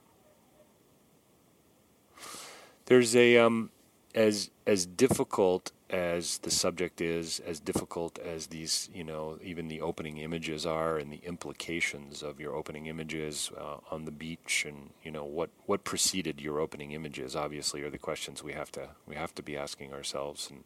There's 2.86 3.15
a 3.15 3.38
um, 3.38 3.71
as 4.15 4.50
as 4.65 4.86
difficult 4.86 5.71
as 5.89 6.39
the 6.39 6.51
subject 6.51 7.00
is, 7.00 7.39
as 7.39 7.60
difficult 7.60 8.20
as 8.20 8.48
these, 8.48 8.89
you 8.94 9.03
know, 9.03 9.38
even 9.41 9.67
the 9.67 9.79
opening 9.79 10.17
images 10.17 10.65
are, 10.65 10.98
and 10.98 11.12
the 11.12 11.22
implications 11.24 12.22
of 12.22 12.39
your 12.39 12.56
opening 12.56 12.88
images 12.88 13.51
uh, 13.58 13.77
on 13.89 14.06
the 14.06 14.12
beach, 14.12 14.65
and 14.67 14.91
you 15.03 15.12
know 15.12 15.24
what 15.24 15.50
what 15.65 15.84
preceded 15.84 16.41
your 16.41 16.60
opening 16.60 16.91
images, 16.91 17.36
obviously, 17.36 17.82
are 17.84 17.89
the 17.89 17.98
questions 17.98 18.44
we 18.44 18.53
have 18.53 18.72
to 18.74 18.89
we 19.06 19.15
have 19.15 19.34
to 19.36 19.41
be 19.41 19.56
asking 19.56 19.94
ourselves, 19.94 20.51
and 20.51 20.63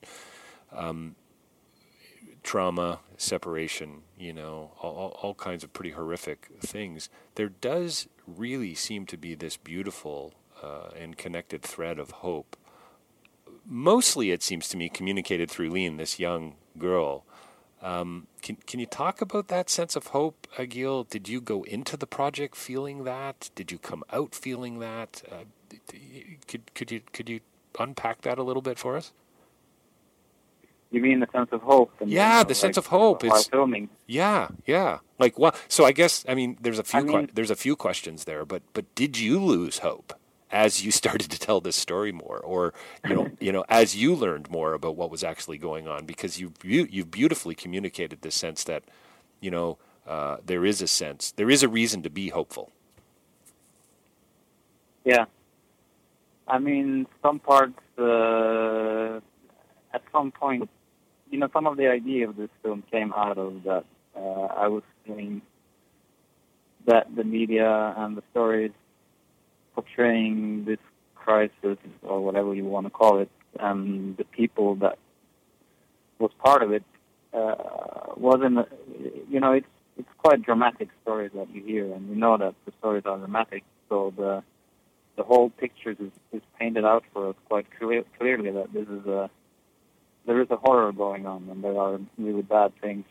um, 0.72 1.16
trauma, 2.44 3.00
separation, 3.18 4.02
you 4.18 4.34
know, 4.34 4.72
all, 4.82 5.16
all 5.22 5.36
kinds 5.36 5.64
of 5.64 5.74
pretty 5.74 5.92
horrific 5.92 6.50
things. 6.60 7.10
There 7.36 7.50
does 7.50 8.08
really 8.26 8.74
seem 8.74 9.06
to 9.08 9.18
be 9.18 9.36
this 9.36 9.58
beautiful 9.58 10.34
uh, 10.64 10.90
and 10.98 11.18
connected 11.18 11.62
thread 11.62 12.00
of 12.00 12.12
hope 12.12 12.56
mostly, 13.72 14.32
it 14.32 14.44
seems 14.44 14.68
to 14.70 14.78
me, 14.78 14.90
communicated 14.90 15.50
through 15.50 15.70
Lean, 15.72 15.98
this 15.98 16.20
young 16.20 16.56
girl. 16.78 17.24
Um, 17.82 18.28
can 18.44 18.58
can 18.68 18.80
you 18.80 18.86
talk 18.86 19.22
about 19.22 19.48
that 19.48 19.70
sense 19.70 19.96
of 19.96 20.08
hope, 20.08 20.48
Egil? 20.60 21.06
Did 21.06 21.28
you 21.28 21.42
go 21.42 21.64
into 21.64 21.98
the 21.98 22.06
project 22.06 22.56
feeling 22.56 23.06
that? 23.06 23.50
Did 23.56 23.72
you 23.72 23.80
come 23.80 24.04
out 24.14 24.36
feeling 24.36 24.80
that? 24.80 25.24
Uh, 25.32 25.46
could 26.48 26.74
could 26.76 26.92
you 26.92 27.02
could 27.12 27.28
you 27.30 27.40
unpack 27.80 28.22
that 28.22 28.38
a 28.38 28.44
little 28.44 28.62
bit 28.62 28.78
for 28.78 28.98
us? 28.98 29.14
You 30.92 31.02
mean 31.02 31.22
the 31.22 31.28
sense 31.32 31.50
of 31.54 31.62
hope? 31.62 31.92
And, 32.02 32.12
yeah, 32.12 32.40
you 32.40 32.44
know, 32.44 32.48
the 32.50 32.56
sense 32.56 32.78
of 32.78 32.88
hope. 32.88 33.24
While 33.24 33.42
filming. 33.44 33.90
Yeah, 34.08 34.50
yeah. 34.68 35.00
Like 35.18 35.40
what? 35.40 35.56
So 35.70 35.86
I 35.86 35.94
guess 35.94 36.26
I 36.28 36.36
mean 36.36 36.58
there's 36.62 36.80
a 36.80 36.84
few 36.84 37.00
I 37.00 37.04
mean, 37.04 37.28
que- 37.28 37.34
there's 37.34 37.52
a 37.52 37.56
few 37.56 37.76
questions 37.76 38.26
there, 38.26 38.46
but 38.46 38.62
but 38.74 38.94
did 38.94 39.18
you 39.18 39.40
lose 39.44 39.80
hope? 39.80 40.14
As 40.52 40.84
you 40.84 40.92
started 41.02 41.32
to 41.32 41.40
tell 41.40 41.62
this 41.62 41.76
story 41.76 42.12
more, 42.12 42.40
or 42.40 42.74
you 43.08 43.16
know, 43.16 43.32
you 43.40 43.52
know, 43.52 43.66
as 43.70 43.96
you 43.96 44.16
learned 44.16 44.50
more 44.50 44.74
about 44.74 44.96
what 44.96 45.10
was 45.10 45.24
actually 45.24 45.58
going 45.58 45.88
on, 45.88 46.06
because 46.06 46.40
you 46.40 46.54
you've 46.64 47.12
beautifully 47.12 47.56
communicated 47.56 48.22
this 48.22 48.36
sense 48.36 48.64
that 48.66 48.84
you 49.40 49.52
know 49.52 49.78
uh, 50.08 50.38
there 50.46 50.66
is 50.66 50.82
a 50.82 50.88
sense, 50.88 51.32
there 51.32 51.50
is 51.50 51.64
a 51.64 51.70
reason 51.70 52.02
to 52.04 52.10
be 52.10 52.30
hopeful. 52.30 52.72
Yeah, 55.04 55.26
I 56.48 56.60
mean, 56.60 57.08
some 57.24 57.40
parts 57.40 57.80
uh, 57.98 59.20
at 59.94 60.04
some 60.12 60.32
point, 60.32 60.70
you 61.30 61.40
know, 61.40 61.50
some 61.54 61.66
of 61.66 61.78
the 61.78 61.88
idea 61.88 62.28
of 62.30 62.36
this 62.36 62.50
film 62.62 62.84
came 62.92 63.14
out 63.14 63.38
of 63.38 63.64
that. 63.64 63.86
Uh, 64.16 64.20
I 64.20 64.68
was 64.68 64.84
feeling 65.06 65.42
that 66.86 67.16
the 67.16 67.24
media 67.24 67.94
and 67.98 68.18
the 68.18 68.24
stories 68.32 68.72
portraying 69.82 70.66
this 70.66 70.80
crisis 71.16 71.78
or 72.04 72.24
whatever 72.24 72.54
you 72.54 72.66
want 72.66 72.86
to 72.86 72.90
call 72.90 73.20
it, 73.20 73.30
and 73.60 74.18
the 74.18 74.24
people 74.24 74.76
that 74.76 74.98
was 76.20 76.32
part 76.44 76.64
of 76.64 76.72
it 76.72 76.84
uh, 77.34 77.56
wasn't. 78.16 78.68
You 79.30 79.40
know, 79.40 79.54
it's 79.54 79.68
it's 79.98 80.10
quite 80.18 80.42
dramatic 80.42 80.90
stories 81.02 81.32
that 81.36 81.50
you 81.54 81.64
hear, 81.64 81.94
and 81.94 82.10
you 82.10 82.16
know 82.16 82.38
that 82.38 82.56
the 82.66 82.72
stories 82.80 83.04
are 83.06 83.18
dramatic. 83.18 83.64
So 83.90 84.14
the 84.16 84.44
the 85.18 85.24
whole 85.24 85.50
picture 85.50 85.92
is, 85.92 86.12
is 86.32 86.42
painted 86.60 86.86
out 86.86 87.04
for 87.14 87.30
us 87.30 87.36
quite 87.48 87.68
clear, 87.78 88.04
clearly 88.18 88.52
that 88.52 88.74
this 88.74 88.88
is 88.88 89.06
a 89.06 89.30
there 90.26 90.42
is 90.42 90.50
a 90.52 90.58
horror 90.58 90.92
going 90.92 91.26
on, 91.26 91.48
and 91.50 91.64
there 91.64 91.78
are 91.78 92.00
really 92.18 92.44
bad 92.44 92.72
things 92.82 93.06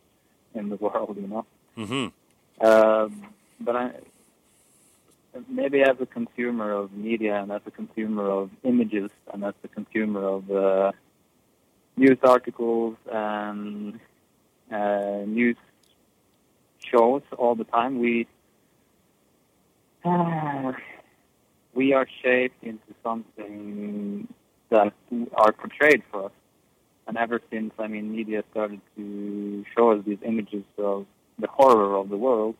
in 0.55 0.69
the 0.69 0.77
world. 0.85 1.17
You 1.21 1.29
know. 1.29 1.47
Mm-hmm. 1.77 2.67
Um, 2.67 3.27
but 3.61 3.77
I, 3.77 3.91
maybe 5.49 5.83
as 5.83 5.97
a 6.01 6.07
consumer 6.07 6.73
of 6.73 6.93
media 6.93 7.41
and 7.41 7.53
as 7.53 7.63
a 7.67 7.71
consumer 7.71 8.29
of 8.29 8.51
images 8.65 9.11
and 9.33 9.45
as 9.45 9.55
a 9.65 9.69
consumer 9.69 10.25
of 10.27 10.51
uh, 10.51 10.93
news 11.97 12.19
articles 12.23 12.97
and 13.11 14.01
uh, 14.73 15.23
news 15.27 15.57
shows 16.79 17.23
all 17.37 17.55
the 17.55 17.65
time, 17.65 17.99
we 17.99 18.27
uh, 20.05 20.73
we 21.75 21.93
are 21.93 22.07
shaped 22.23 22.63
into 22.63 22.95
something 23.03 24.27
that 24.71 24.93
are 25.35 25.53
portrayed 25.53 26.03
for 26.11 26.27
us. 26.27 26.33
And 27.07 27.17
ever 27.17 27.41
since, 27.51 27.73
I 27.79 27.89
mean, 27.89 28.13
media 28.15 28.45
started 28.53 28.81
to 28.97 29.65
show 29.77 29.93
us 29.93 30.05
these 30.07 30.19
images 30.25 30.65
of 30.79 31.07
the 31.39 31.49
horror 31.49 31.97
of 31.97 32.09
the 32.09 32.17
world, 32.17 32.57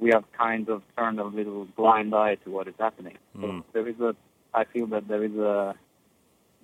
we 0.00 0.10
have 0.10 0.24
kind 0.32 0.68
of 0.68 0.82
turned 0.96 1.20
a 1.20 1.24
little 1.24 1.66
blind 1.76 2.14
eye 2.14 2.36
to 2.36 2.50
what 2.50 2.66
is 2.66 2.74
happening. 2.78 3.18
Mm. 3.36 3.40
So 3.40 3.46
hmm. 3.48 3.60
there 3.72 3.88
is 3.88 4.00
a, 4.00 4.16
I 4.54 4.64
feel 4.64 4.86
that 4.88 5.06
there 5.06 5.22
is 5.22 5.36
a, 5.36 5.74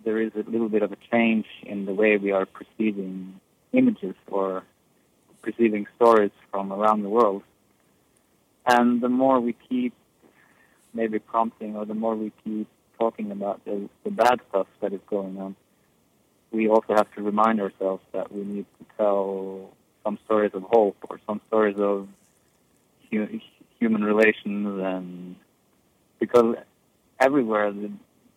there 0.05 0.21
is 0.21 0.33
a 0.35 0.51
little 0.51 0.69
bit 0.69 0.83
of 0.83 0.93
a 0.93 0.97
change 1.13 1.47
in 1.63 1.85
the 1.85 1.93
way 1.93 2.17
we 2.17 2.33
are 2.33 2.47
perceiving 2.47 3.41
images 3.73 4.15
or 4.27 4.65
perceiving 5.43 5.87
stories 5.97 6.33
from 6.51 6.73
around 6.73 7.03
the 7.03 7.09
world. 7.09 7.43
And 8.67 9.01
the 9.01 9.09
more 9.09 9.39
we 9.39 9.55
keep 9.69 9.93
maybe 10.95 11.19
prompting 11.19 11.77
or 11.77 11.85
the 11.85 11.95
more 11.95 12.17
we 12.17 12.33
keep 12.43 12.67
talking 12.99 13.31
about 13.31 13.65
the, 13.65 13.89
the 14.05 14.11
bad 14.11 14.41
stuff 14.49 14.67
that 14.81 14.93
is 14.93 15.01
going 15.09 15.39
on, 15.39 15.55
we 16.51 16.69
also 16.69 16.95
have 16.95 17.13
to 17.15 17.23
remind 17.23 17.61
ourselves 17.61 18.03
that 18.13 18.33
we 18.33 18.43
need 18.43 18.67
to 18.79 18.87
tell 18.97 19.71
some 20.03 20.19
stories 20.25 20.53
of 20.55 20.63
hope 20.63 20.97
or 21.11 21.21
some 21.27 21.41
stories 21.49 21.77
of 21.79 22.09
human 23.11 24.05
relations 24.05 24.81
and 24.83 25.37
because 26.19 26.57
everywhere, 27.21 27.73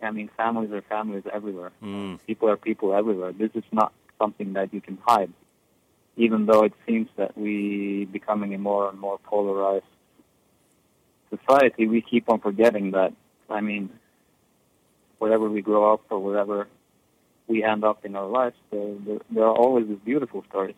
I 0.02 0.12
mean, 0.12 0.30
families 0.36 0.72
are 0.72 0.82
families 0.82 1.24
everywhere. 1.32 1.72
Mm. 1.84 2.20
People 2.28 2.50
are 2.50 2.58
people 2.58 2.94
everywhere. 2.94 3.32
This 3.32 3.52
is 3.56 3.64
not 3.72 3.94
something 4.18 4.54
that 4.54 4.74
you 4.74 4.82
can 4.82 4.98
hide, 5.06 5.32
even 6.18 6.46
though 6.46 6.64
it 6.64 6.74
seems 6.86 7.08
that 7.18 7.38
we 7.38 8.06
becoming 8.06 8.54
a 8.54 8.58
more 8.58 8.90
and 8.90 9.00
more 9.00 9.18
polarized 9.20 9.86
society, 11.30 11.88
we 11.88 12.02
keep 12.02 12.30
on 12.30 12.40
forgetting 12.40 12.92
that. 12.92 13.14
I 13.50 13.62
mean, 13.62 13.90
wherever 15.20 15.50
we 15.50 15.62
grow 15.62 15.94
up 15.94 16.02
or 16.10 16.20
wherever 16.20 16.68
we 17.48 17.64
end 17.64 17.84
up 17.84 18.06
in 18.06 18.16
our 18.16 18.28
lives, 18.28 18.56
there, 18.72 18.96
there, 19.06 19.20
there 19.32 19.44
are 19.46 19.56
always 19.56 19.88
these 19.88 19.98
beautiful 20.04 20.44
stories. 20.50 20.76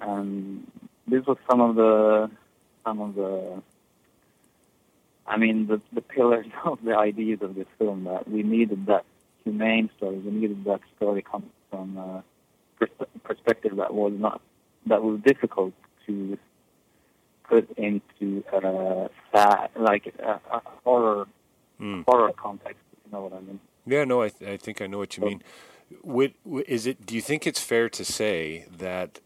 And 0.00 0.66
this 1.06 1.24
was 1.26 1.36
some 1.50 1.60
of 1.60 1.76
the 1.76 2.30
some 2.90 3.00
of 3.00 3.14
the 3.14 3.62
I 5.26 5.36
mean 5.36 5.66
the 5.68 5.80
the 5.92 6.00
pillars 6.00 6.46
of 6.64 6.78
the 6.84 6.96
ideas 6.96 7.40
of 7.42 7.54
this 7.54 7.66
film 7.78 8.04
that 8.04 8.28
we 8.28 8.42
needed 8.42 8.86
that 8.86 9.04
humane 9.44 9.88
story, 9.96 10.18
we 10.18 10.30
needed 10.32 10.64
that 10.64 10.80
story 10.96 11.22
coming 11.22 11.50
from 11.70 11.96
a 11.96 12.24
perspective 13.22 13.76
that 13.76 13.94
was 13.94 14.12
not 14.26 14.40
that 14.86 15.02
was 15.02 15.20
difficult 15.20 15.72
to 16.06 16.36
put 17.48 17.70
into 17.76 18.42
a 18.52 19.08
sad 19.32 19.70
like 19.76 20.12
a, 20.18 20.40
a 20.56 20.60
horror 20.84 21.26
Mm. 21.80 22.04
horror 22.06 22.30
context. 22.36 22.82
if 22.92 22.98
You 23.06 23.12
know 23.12 23.22
what 23.24 23.32
I 23.32 23.40
mean? 23.40 23.58
Yeah, 23.86 24.04
no, 24.04 24.20
I, 24.20 24.28
th- 24.28 24.50
I 24.50 24.58
think 24.58 24.82
I 24.82 24.86
know 24.86 24.98
what 24.98 25.16
you 25.16 25.24
mean. 25.24 25.42
Would, 26.02 26.34
is 26.76 26.86
it? 26.86 27.06
Do 27.06 27.14
you 27.14 27.22
think 27.22 27.46
it's 27.46 27.62
fair 27.72 27.88
to 27.88 28.04
say 28.04 28.66
that? 28.86 29.20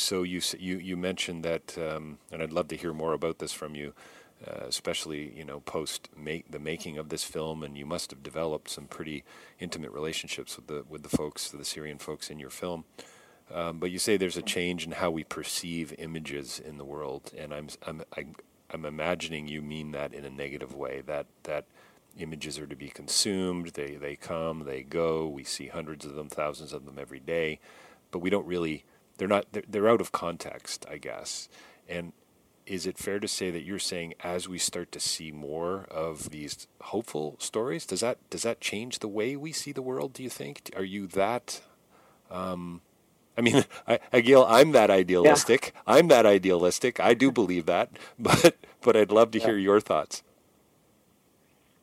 So 0.00 0.22
you 0.22 0.40
you 0.58 0.78
you 0.78 0.96
mentioned 0.96 1.44
that, 1.44 1.76
um, 1.76 2.18
and 2.32 2.42
I'd 2.42 2.52
love 2.52 2.68
to 2.68 2.76
hear 2.76 2.94
more 2.94 3.12
about 3.12 3.38
this 3.38 3.52
from 3.52 3.74
you, 3.74 3.92
uh, 4.46 4.64
especially 4.66 5.30
you 5.36 5.44
know 5.44 5.60
post 5.60 6.08
make 6.16 6.50
the 6.50 6.58
making 6.58 6.96
of 6.96 7.10
this 7.10 7.22
film, 7.22 7.62
and 7.62 7.76
you 7.76 7.84
must 7.84 8.10
have 8.10 8.22
developed 8.22 8.70
some 8.70 8.86
pretty 8.86 9.24
intimate 9.58 9.90
relationships 9.90 10.56
with 10.56 10.68
the 10.68 10.84
with 10.88 11.02
the 11.02 11.10
folks, 11.10 11.50
the 11.50 11.66
Syrian 11.66 11.98
folks 11.98 12.30
in 12.30 12.40
your 12.40 12.50
film. 12.50 12.84
Um, 13.52 13.78
but 13.78 13.90
you 13.90 13.98
say 13.98 14.16
there's 14.16 14.38
a 14.38 14.42
change 14.42 14.86
in 14.86 14.92
how 14.92 15.10
we 15.10 15.22
perceive 15.22 15.92
images 15.98 16.58
in 16.58 16.78
the 16.78 16.84
world, 16.84 17.32
and 17.36 17.52
I'm 17.52 17.68
I'm 17.86 18.02
I'm, 18.16 18.36
I'm 18.70 18.86
imagining 18.86 19.48
you 19.48 19.60
mean 19.60 19.92
that 19.92 20.14
in 20.14 20.24
a 20.24 20.30
negative 20.30 20.74
way. 20.74 21.02
That 21.02 21.26
that 21.42 21.66
images 22.18 22.58
are 22.58 22.66
to 22.66 22.76
be 22.76 22.88
consumed. 22.88 23.68
They 23.74 23.96
they 23.96 24.16
come, 24.16 24.64
they 24.64 24.82
go. 24.82 25.26
We 25.28 25.44
see 25.44 25.66
hundreds 25.66 26.06
of 26.06 26.14
them, 26.14 26.30
thousands 26.30 26.72
of 26.72 26.86
them 26.86 26.98
every 26.98 27.20
day, 27.20 27.60
but 28.10 28.20
we 28.20 28.30
don't 28.30 28.46
really. 28.46 28.84
They're 29.20 29.28
not. 29.28 29.44
They're, 29.52 29.64
they're 29.68 29.88
out 29.88 30.00
of 30.00 30.12
context, 30.12 30.86
I 30.90 30.96
guess. 30.96 31.50
And 31.86 32.14
is 32.64 32.86
it 32.86 32.96
fair 32.96 33.20
to 33.20 33.28
say 33.28 33.50
that 33.50 33.64
you're 33.64 33.78
saying 33.78 34.14
as 34.20 34.48
we 34.48 34.56
start 34.56 34.90
to 34.92 35.00
see 35.00 35.30
more 35.30 35.84
of 35.90 36.30
these 36.30 36.66
hopeful 36.80 37.36
stories, 37.38 37.84
does 37.84 38.00
that 38.00 38.16
does 38.30 38.44
that 38.44 38.62
change 38.62 39.00
the 39.00 39.08
way 39.08 39.36
we 39.36 39.52
see 39.52 39.72
the 39.72 39.82
world? 39.82 40.14
Do 40.14 40.22
you 40.22 40.30
think? 40.30 40.70
Are 40.74 40.84
you 40.84 41.06
that? 41.08 41.60
Um, 42.30 42.80
I 43.36 43.42
mean, 43.42 43.66
I, 43.86 43.98
I, 44.10 44.20
Gil, 44.22 44.46
I'm 44.48 44.72
that 44.72 44.88
idealistic. 44.88 45.74
Yeah. 45.74 45.98
I'm 45.98 46.08
that 46.08 46.24
idealistic. 46.24 46.98
I 46.98 47.12
do 47.12 47.30
believe 47.30 47.66
that, 47.66 47.90
but 48.18 48.56
but 48.80 48.96
I'd 48.96 49.12
love 49.12 49.32
to 49.32 49.38
yeah. 49.38 49.48
hear 49.48 49.58
your 49.58 49.80
thoughts. 49.80 50.22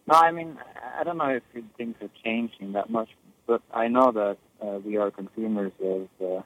No, 0.07 0.15
I 0.15 0.31
mean, 0.31 0.57
I 0.99 1.03
don't 1.03 1.17
know 1.19 1.39
if 1.53 1.63
things 1.77 1.97
are 2.01 2.09
changing 2.23 2.71
that 2.71 2.89
much, 2.89 3.09
but 3.45 3.61
I 3.71 3.89
know 3.89 4.11
that 4.11 4.37
uh, 4.65 4.79
we 4.79 4.97
are 4.97 5.11
consumers 5.11 5.73
of, 5.83 6.07
uh, 6.19 6.41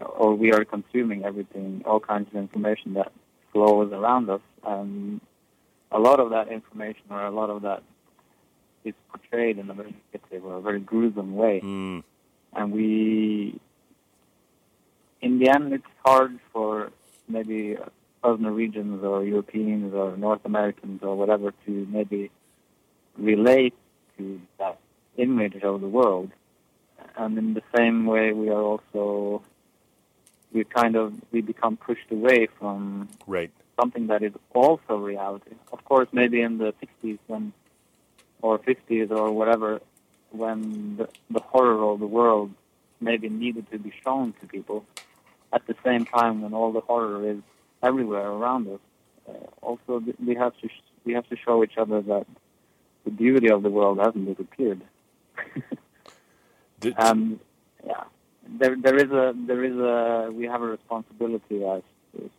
or 0.00 0.34
we 0.34 0.52
are 0.52 0.64
consuming 0.64 1.24
everything, 1.24 1.82
all 1.84 2.00
kinds 2.00 2.28
of 2.28 2.36
information 2.36 2.94
that 2.94 3.12
flows 3.52 3.92
around 3.92 4.30
us, 4.30 4.40
and 4.64 5.20
a 5.90 5.98
lot 5.98 6.20
of 6.20 6.30
that 6.30 6.48
information 6.48 7.02
or 7.10 7.24
a 7.24 7.30
lot 7.30 7.50
of 7.50 7.62
that 7.62 7.82
is 8.84 8.94
portrayed 9.10 9.58
in 9.58 9.68
a 9.68 9.74
very 9.74 9.94
negative 10.12 10.44
or 10.44 10.56
a 10.56 10.60
very 10.60 10.80
gruesome 10.80 11.34
way, 11.34 11.60
mm. 11.62 12.02
and 12.54 12.72
we, 12.72 13.60
in 15.20 15.38
the 15.38 15.48
end, 15.48 15.72
it's 15.72 15.84
hard 16.04 16.38
for 16.52 16.90
maybe 17.28 17.76
us 18.22 18.38
Norwegians 18.38 19.02
or 19.02 19.24
Europeans 19.24 19.94
or 19.94 20.16
North 20.16 20.44
Americans 20.44 21.02
or 21.02 21.16
whatever 21.16 21.52
to 21.66 21.86
maybe 21.90 22.30
relate 23.16 23.74
to 24.18 24.40
that 24.58 24.78
image 25.16 25.62
of 25.62 25.80
the 25.80 25.88
world. 25.88 26.30
And 27.16 27.36
in 27.38 27.54
the 27.54 27.62
same 27.76 28.06
way, 28.06 28.32
we 28.32 28.50
are 28.50 28.62
also 28.62 29.42
we 30.52 30.64
kind 30.64 30.96
of 30.96 31.14
we 31.32 31.40
become 31.40 31.76
pushed 31.76 32.10
away 32.10 32.48
from 32.58 33.08
right. 33.26 33.50
something 33.80 34.08
that 34.08 34.22
is 34.22 34.32
also 34.54 34.96
reality. 34.96 35.52
Of 35.72 35.84
course, 35.84 36.08
maybe 36.12 36.40
in 36.40 36.58
the 36.58 36.74
60s 36.82 37.18
when 37.26 37.52
or 38.42 38.58
50s 38.58 39.10
or 39.10 39.32
whatever, 39.32 39.80
when 40.30 40.96
the, 40.96 41.08
the 41.30 41.40
horror 41.40 41.92
of 41.92 42.00
the 42.00 42.06
world 42.06 42.52
maybe 43.00 43.28
needed 43.28 43.70
to 43.70 43.78
be 43.78 43.92
shown 44.02 44.34
to 44.40 44.46
people. 44.46 44.84
At 45.52 45.66
the 45.66 45.74
same 45.84 46.04
time, 46.04 46.42
when 46.42 46.54
all 46.54 46.72
the 46.72 46.80
horror 46.80 47.28
is 47.28 47.38
everywhere 47.82 48.26
around 48.26 48.68
us. 48.68 48.80
Uh, 49.28 49.32
also, 49.62 50.02
we 50.24 50.34
have 50.34 50.56
to 50.60 50.68
sh- 50.68 50.82
we 51.04 51.12
have 51.14 51.28
to 51.28 51.36
show 51.36 51.64
each 51.64 51.76
other 51.76 52.00
that 52.02 52.26
the 53.04 53.10
beauty 53.10 53.50
of 53.50 53.62
the 53.62 53.70
world 53.70 53.98
hasn't 53.98 54.26
disappeared. 54.26 54.80
Did, 56.80 56.94
um, 56.98 57.40
yeah, 57.84 58.04
there 58.58 58.76
there 58.76 58.96
is 58.96 59.10
a 59.10 59.34
there 59.46 59.64
is 59.64 59.76
a 59.76 60.30
we 60.32 60.44
have 60.46 60.62
a 60.62 60.66
responsibility 60.66 61.64
as 61.64 61.82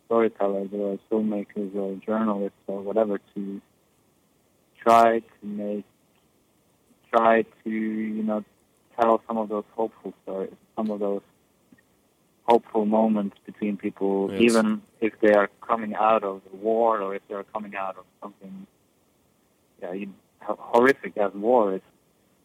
storytellers 0.06 0.68
or 0.72 0.92
as 0.94 0.98
filmmakers 1.10 1.74
or 1.74 1.94
journalists 2.04 2.58
or 2.66 2.80
whatever 2.80 3.18
to 3.34 3.60
try 4.80 5.20
to 5.20 5.46
make 5.46 5.84
try 7.10 7.42
to 7.64 7.70
you 7.70 8.22
know 8.22 8.44
tell 9.00 9.22
some 9.26 9.38
of 9.38 9.48
those 9.48 9.64
hopeful 9.74 10.12
stories, 10.22 10.52
some 10.76 10.90
of 10.90 11.00
those 11.00 11.22
hopeful 12.44 12.84
moments 12.84 13.36
between 13.46 13.76
people, 13.76 14.28
yes. 14.32 14.42
even 14.42 14.82
if 15.00 15.12
they 15.20 15.32
are 15.32 15.48
coming 15.66 15.94
out 15.94 16.24
of 16.24 16.42
the 16.50 16.56
war 16.56 17.00
or 17.00 17.14
if 17.14 17.22
they 17.28 17.34
are 17.34 17.44
coming 17.44 17.74
out 17.76 17.96
of 17.96 18.04
something 18.20 18.66
yeah, 19.80 19.92
you, 19.92 20.12
horrific 20.40 21.16
as 21.16 21.32
war 21.34 21.74
is. 21.74 21.80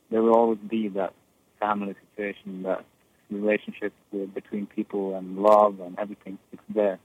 There 0.09 0.21
will 0.21 0.35
always 0.35 0.59
be 0.59 0.87
that 0.89 1.13
family 1.59 1.95
situation, 2.15 2.63
that 2.63 2.85
relationship 3.29 3.93
with, 4.11 4.33
between 4.33 4.65
people 4.65 5.15
and 5.15 5.37
love 5.37 5.79
and 5.79 5.97
everything. 5.99 6.37
It's 6.51 6.61
there. 6.69 6.99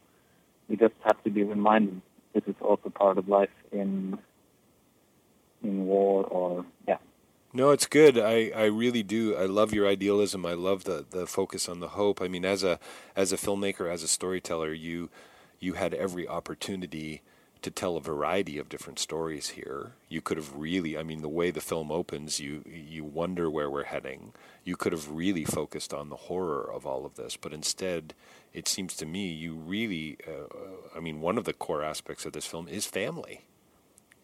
We 0.68 0.76
just 0.76 0.94
have 1.04 1.22
to 1.24 1.30
be 1.30 1.42
reminded 1.42 2.00
this 2.34 2.44
is 2.46 2.54
also 2.60 2.88
part 2.88 3.18
of 3.18 3.28
life 3.28 3.50
in 3.70 4.18
in 5.62 5.86
war 5.86 6.24
or 6.24 6.64
yeah 6.88 6.98
no, 7.54 7.70
it's 7.70 7.84
good. 7.84 8.18
I, 8.18 8.50
I 8.56 8.64
really 8.64 9.02
do. 9.02 9.36
I 9.36 9.44
love 9.44 9.74
your 9.74 9.86
idealism. 9.86 10.46
I 10.46 10.54
love 10.54 10.84
the, 10.84 11.04
the 11.10 11.26
focus 11.26 11.68
on 11.68 11.80
the 11.80 11.88
hope. 11.88 12.22
I 12.22 12.28
mean, 12.28 12.46
as 12.46 12.64
a 12.64 12.78
as 13.14 13.30
a 13.30 13.36
filmmaker, 13.36 13.92
as 13.92 14.02
a 14.02 14.08
storyteller, 14.08 14.72
you 14.72 15.10
you 15.60 15.74
had 15.74 15.92
every 15.92 16.26
opportunity 16.26 17.20
to 17.62 17.70
tell 17.70 17.96
a 17.96 18.00
variety 18.00 18.58
of 18.58 18.68
different 18.68 18.98
stories 18.98 19.50
here. 19.50 19.92
You 20.08 20.20
could 20.20 20.36
have 20.36 20.54
really, 20.54 20.98
I 20.98 21.02
mean, 21.02 21.22
the 21.22 21.28
way 21.28 21.50
the 21.50 21.60
film 21.60 21.90
opens, 21.90 22.40
you 22.40 22.62
you 22.66 23.04
wonder 23.04 23.50
where 23.50 23.70
we're 23.70 23.84
heading. 23.84 24.32
You 24.64 24.76
could 24.76 24.92
have 24.92 25.10
really 25.10 25.44
focused 25.44 25.94
on 25.94 26.08
the 26.08 26.16
horror 26.16 26.70
of 26.70 26.86
all 26.86 27.06
of 27.06 27.14
this, 27.16 27.36
but 27.36 27.52
instead, 27.52 28.14
it 28.52 28.68
seems 28.68 28.94
to 28.96 29.06
me 29.06 29.28
you 29.28 29.54
really, 29.54 30.18
uh, 30.26 30.52
I 30.96 31.00
mean, 31.00 31.20
one 31.20 31.38
of 31.38 31.44
the 31.44 31.52
core 31.52 31.82
aspects 31.82 32.24
of 32.26 32.32
this 32.32 32.46
film 32.46 32.68
is 32.68 32.86
family 32.86 33.42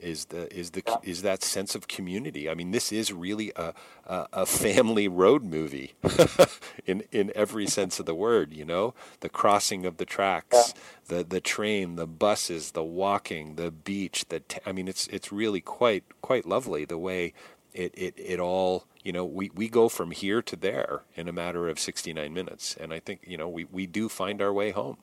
is 0.01 0.27
the 0.27 0.55
is 0.57 0.71
the 0.71 0.83
is 1.03 1.23
that 1.23 1.43
sense 1.43 1.75
of 1.75 1.89
community. 1.89 2.49
I 2.49 2.55
mean, 2.55 2.71
this 2.71 2.93
is 2.93 3.13
really 3.13 3.53
a 3.57 3.75
a, 4.07 4.27
a 4.33 4.47
family 4.47 5.09
road 5.09 5.45
movie 5.45 5.95
in 6.87 7.05
in 7.13 7.33
every 7.35 7.67
sense 7.67 7.99
of 7.99 8.07
the 8.07 8.15
word. 8.15 8.53
You 8.53 8.65
know, 8.65 8.95
the 9.21 9.29
crossing 9.29 9.85
of 9.85 9.97
the 9.97 10.05
tracks, 10.05 10.75
yeah. 10.75 10.83
the 11.17 11.25
the 11.25 11.41
train, 11.41 11.97
the 11.97 12.07
buses, 12.07 12.73
the 12.73 12.85
walking, 12.85 13.57
the 13.57 13.71
beach. 13.71 14.27
The 14.29 14.41
t- 14.41 14.61
I 14.65 14.73
mean, 14.73 14.89
it's 14.89 15.07
it's 15.09 15.33
really 15.33 15.61
quite 15.61 16.05
quite 16.21 16.47
lovely 16.47 16.85
the 16.85 16.99
way 16.99 17.35
it 17.73 17.93
it 17.97 18.15
it 18.17 18.41
all. 18.41 18.85
You 19.05 19.13
know, 19.13 19.25
we, 19.25 19.51
we 19.55 19.69
go 19.69 19.89
from 19.89 20.11
here 20.11 20.43
to 20.43 20.57
there 20.57 21.03
in 21.15 21.29
a 21.29 21.33
matter 21.33 21.69
of 21.69 21.79
69 21.79 22.35
minutes, 22.35 22.77
and 22.79 22.93
I 22.93 22.99
think 22.99 23.21
you 23.27 23.39
know 23.39 23.49
we, 23.49 23.65
we 23.65 23.87
do 23.87 24.09
find 24.09 24.43
our 24.43 24.53
way 24.53 24.71
home. 24.71 24.99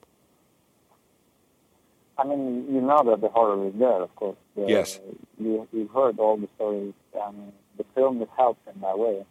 I 2.18 2.24
mean, 2.24 2.66
you 2.74 2.82
know 2.82 3.04
that 3.06 3.22
the 3.22 3.28
horror 3.30 3.68
is 3.68 3.74
there, 3.78 4.02
of 4.02 4.16
course. 4.16 4.38
The, 4.56 4.66
yes. 4.68 5.00
You, 5.38 5.68
you've 5.74 5.92
heard 5.92 6.18
all 6.20 6.38
the 6.38 6.48
stories, 6.56 6.94
and 7.26 7.52
the 7.78 7.84
film 7.94 8.22
it 8.22 8.30
helps 8.38 8.62
in 8.74 8.80
that 8.82 8.98
way. 8.98 9.26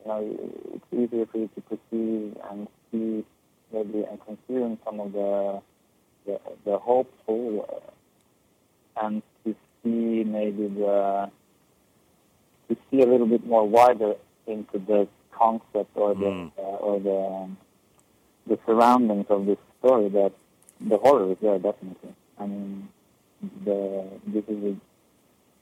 You 0.00 0.06
know, 0.06 0.38
it's 0.74 0.84
easier 0.92 1.26
for 1.26 1.38
you 1.38 1.50
to 1.54 1.60
perceive 1.62 2.36
and 2.50 2.68
see, 2.90 3.24
maybe, 3.72 4.04
and 4.04 4.18
consume 4.24 4.78
some 4.84 5.00
of 5.00 5.12
the 5.12 5.60
the, 6.26 6.40
the 6.64 6.78
hopeful, 6.78 7.66
uh, 8.96 9.04
and 9.06 9.22
to 9.44 9.54
see 9.82 10.24
maybe 10.24 10.68
the 10.68 11.30
to 12.68 12.76
see 12.90 13.00
a 13.00 13.06
little 13.06 13.26
bit 13.26 13.46
more 13.46 13.66
wider 13.66 14.14
into 14.46 14.78
the 14.78 15.08
concept 15.32 15.90
or 15.94 16.14
the 16.14 16.24
Mm. 16.26 16.52
uh, 16.58 16.62
or 16.62 17.00
the 17.00 17.48
the 18.46 18.58
surroundings 18.66 19.26
of 19.28 19.46
this 19.46 19.58
story 19.78 20.08
that 20.08 20.32
the 20.80 20.98
horror 20.98 21.36
yeah, 21.40 21.58
definitely. 21.58 22.14
I 22.38 22.46
mean, 22.46 22.88
the 23.64 24.04
this 24.26 24.44
is 24.48 24.64
a, 24.64 24.76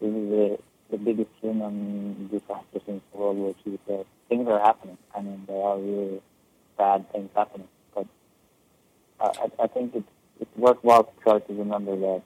this 0.01 0.15
is 0.15 0.33
a, 0.33 0.59
the 0.91 0.99
biggest 0.99 1.31
human 1.41 2.29
disaster 2.29 2.81
since 2.87 3.03
the 3.13 3.19
World 3.19 3.37
War 3.37 3.55
II. 3.67 3.79
So 3.87 4.07
things 4.29 4.49
are 4.49 4.61
happening. 4.61 4.99
I 5.15 5.23
mean, 5.23 5.45
there 5.47 5.63
are 5.63 5.79
really 5.79 6.21
bad 6.79 7.11
things 7.13 7.31
happening. 7.35 7.69
But 7.95 8.07
I, 9.21 9.27
I, 9.27 9.65
I 9.65 9.67
think 9.69 9.95
it's 9.95 10.09
it's 10.41 10.57
worthwhile 10.57 11.05
to 11.05 11.11
try 11.23 11.39
to 11.39 11.53
remember 11.55 11.97
that 11.97 12.23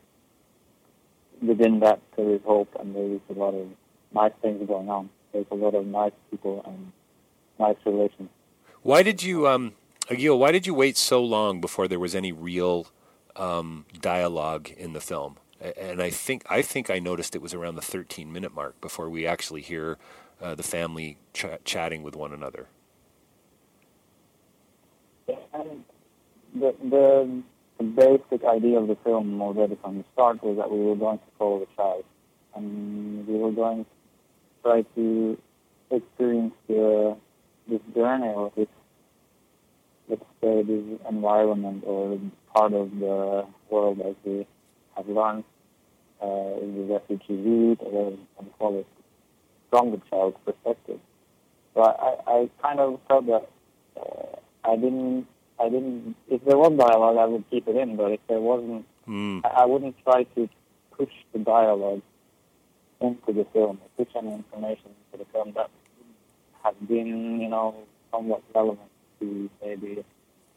within 1.42 1.81
that 1.81 2.00
there 2.16 2.35
is 2.35 2.40
hope 2.44 2.74
and 2.79 2.94
there 2.94 3.05
is 3.05 3.20
a 3.31 3.33
lot 3.38 3.55
of 3.55 3.68
nice 4.12 4.33
things 4.42 4.66
going 4.66 4.88
on. 4.88 5.09
There's 5.33 5.46
a 5.50 5.55
lot 5.55 5.74
of 5.74 5.87
nice 5.87 6.12
people 6.31 6.62
and 6.66 6.92
nice 7.59 7.76
relations. 7.87 8.29
Why 8.83 9.03
did 9.03 9.22
you, 9.22 9.46
um, 9.46 9.74
Egil? 10.10 10.38
Why 10.38 10.50
did 10.50 10.66
you 10.66 10.74
wait 10.74 10.96
so 10.96 11.22
long 11.22 11.60
before 11.60 11.86
there 11.86 12.00
was 12.00 12.14
any 12.14 12.32
real 12.32 12.88
um, 13.36 13.86
dialogue 14.00 14.70
in 14.70 14.92
the 14.92 15.00
film? 15.00 15.36
And 15.60 16.02
I 16.02 16.10
think 16.10 16.42
I 16.48 16.62
think 16.62 16.90
I 16.90 16.98
noticed 16.98 17.36
it 17.36 17.42
was 17.42 17.54
around 17.54 17.74
the 17.74 17.82
13 17.82 18.32
minute 18.32 18.54
mark 18.54 18.80
before 18.80 19.10
we 19.10 19.26
actually 19.26 19.60
hear 19.60 19.98
uh, 20.40 20.54
the 20.54 20.62
family 20.62 21.18
ch- 21.34 21.46
chatting 21.64 22.02
with 22.02 22.16
one 22.16 22.32
another. 22.32 22.66
The, 25.26 26.74
the 26.82 27.42
the 27.78 27.84
basic 27.84 28.44
idea 28.44 28.78
of 28.78 28.88
the 28.88 28.96
film 29.04 29.40
already 29.40 29.76
from 29.80 29.98
the 29.98 30.04
start 30.12 30.42
was 30.42 30.56
that 30.56 30.70
we 30.70 30.78
were 30.78 30.96
going 30.96 31.18
to 31.18 31.24
follow 31.38 31.60
the 31.60 31.68
child, 31.76 32.04
and 32.54 33.26
we 33.26 33.34
were 33.34 33.52
going 33.52 33.84
to 33.84 33.90
try 34.62 34.82
to 34.94 35.38
experience 35.90 36.54
the, 36.68 37.16
this 37.68 37.80
journey 37.94 38.28
or 38.28 38.52
this, 38.56 38.68
let's 40.10 40.22
say, 40.40 40.62
this 40.62 40.84
environment 41.08 41.84
or 41.86 42.18
part 42.54 42.72
of 42.72 42.90
the 42.98 43.46
world 43.70 44.00
as 44.00 44.14
we 44.24 44.46
have 44.96 45.08
learned 45.08 45.44
uh, 46.22 46.60
in 46.60 46.76
the 46.76 46.94
refugee 46.94 47.36
route 47.36 47.78
or 47.80 48.16
some 48.36 48.50
call 48.58 48.80
it 48.80 48.86
from 49.70 49.92
the 49.92 50.00
child's 50.10 50.36
perspective. 50.44 51.00
So 51.74 51.82
I, 51.82 52.16
I 52.26 52.50
kind 52.60 52.80
of 52.80 53.00
felt 53.06 53.26
that 53.26 53.48
uh, 53.96 54.36
I 54.64 54.76
didn't, 54.76 55.26
I 55.60 55.68
didn't. 55.68 56.16
If 56.28 56.44
there 56.44 56.58
was 56.58 56.76
dialogue, 56.76 57.16
I 57.16 57.26
would 57.26 57.48
keep 57.50 57.68
it 57.68 57.76
in. 57.76 57.96
But 57.96 58.12
if 58.12 58.20
there 58.28 58.40
wasn't, 58.40 58.84
mm. 59.08 59.40
I, 59.44 59.62
I 59.62 59.64
wouldn't 59.66 59.96
try 60.02 60.24
to 60.24 60.48
push 60.90 61.12
the 61.32 61.38
dialogue 61.38 62.02
into 63.00 63.32
the 63.32 63.46
film, 63.52 63.80
push 63.96 64.08
any 64.16 64.34
information 64.34 64.90
into 65.12 65.24
the 65.24 65.30
film 65.32 65.52
that 65.54 65.70
has 66.64 66.74
been, 66.86 67.40
you 67.40 67.48
know, 67.48 67.74
somewhat 68.10 68.42
relevant 68.54 68.89
to 69.20 69.50
maybe 69.64 70.04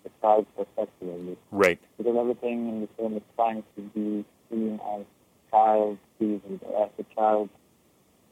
the 0.04 0.10
child's 0.22 0.48
perspective. 0.58 1.38
Right. 1.52 1.80
Because 1.98 2.16
everything 2.18 2.70
in 2.70 2.82
the 2.82 2.88
film 2.98 3.18
is 3.18 3.24
trying 3.36 3.64
to 3.76 3.82
be 3.82 4.26
seen 4.50 4.80
as 4.96 5.06
child 5.52 5.98
sees 6.20 6.42
as 6.52 6.90
the 6.98 7.06
child, 7.16 7.50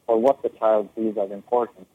or 0.06 0.20
what 0.20 0.42
the 0.42 0.48
child 0.50 0.88
sees 0.96 1.16
as 1.16 1.30
important 1.30 1.86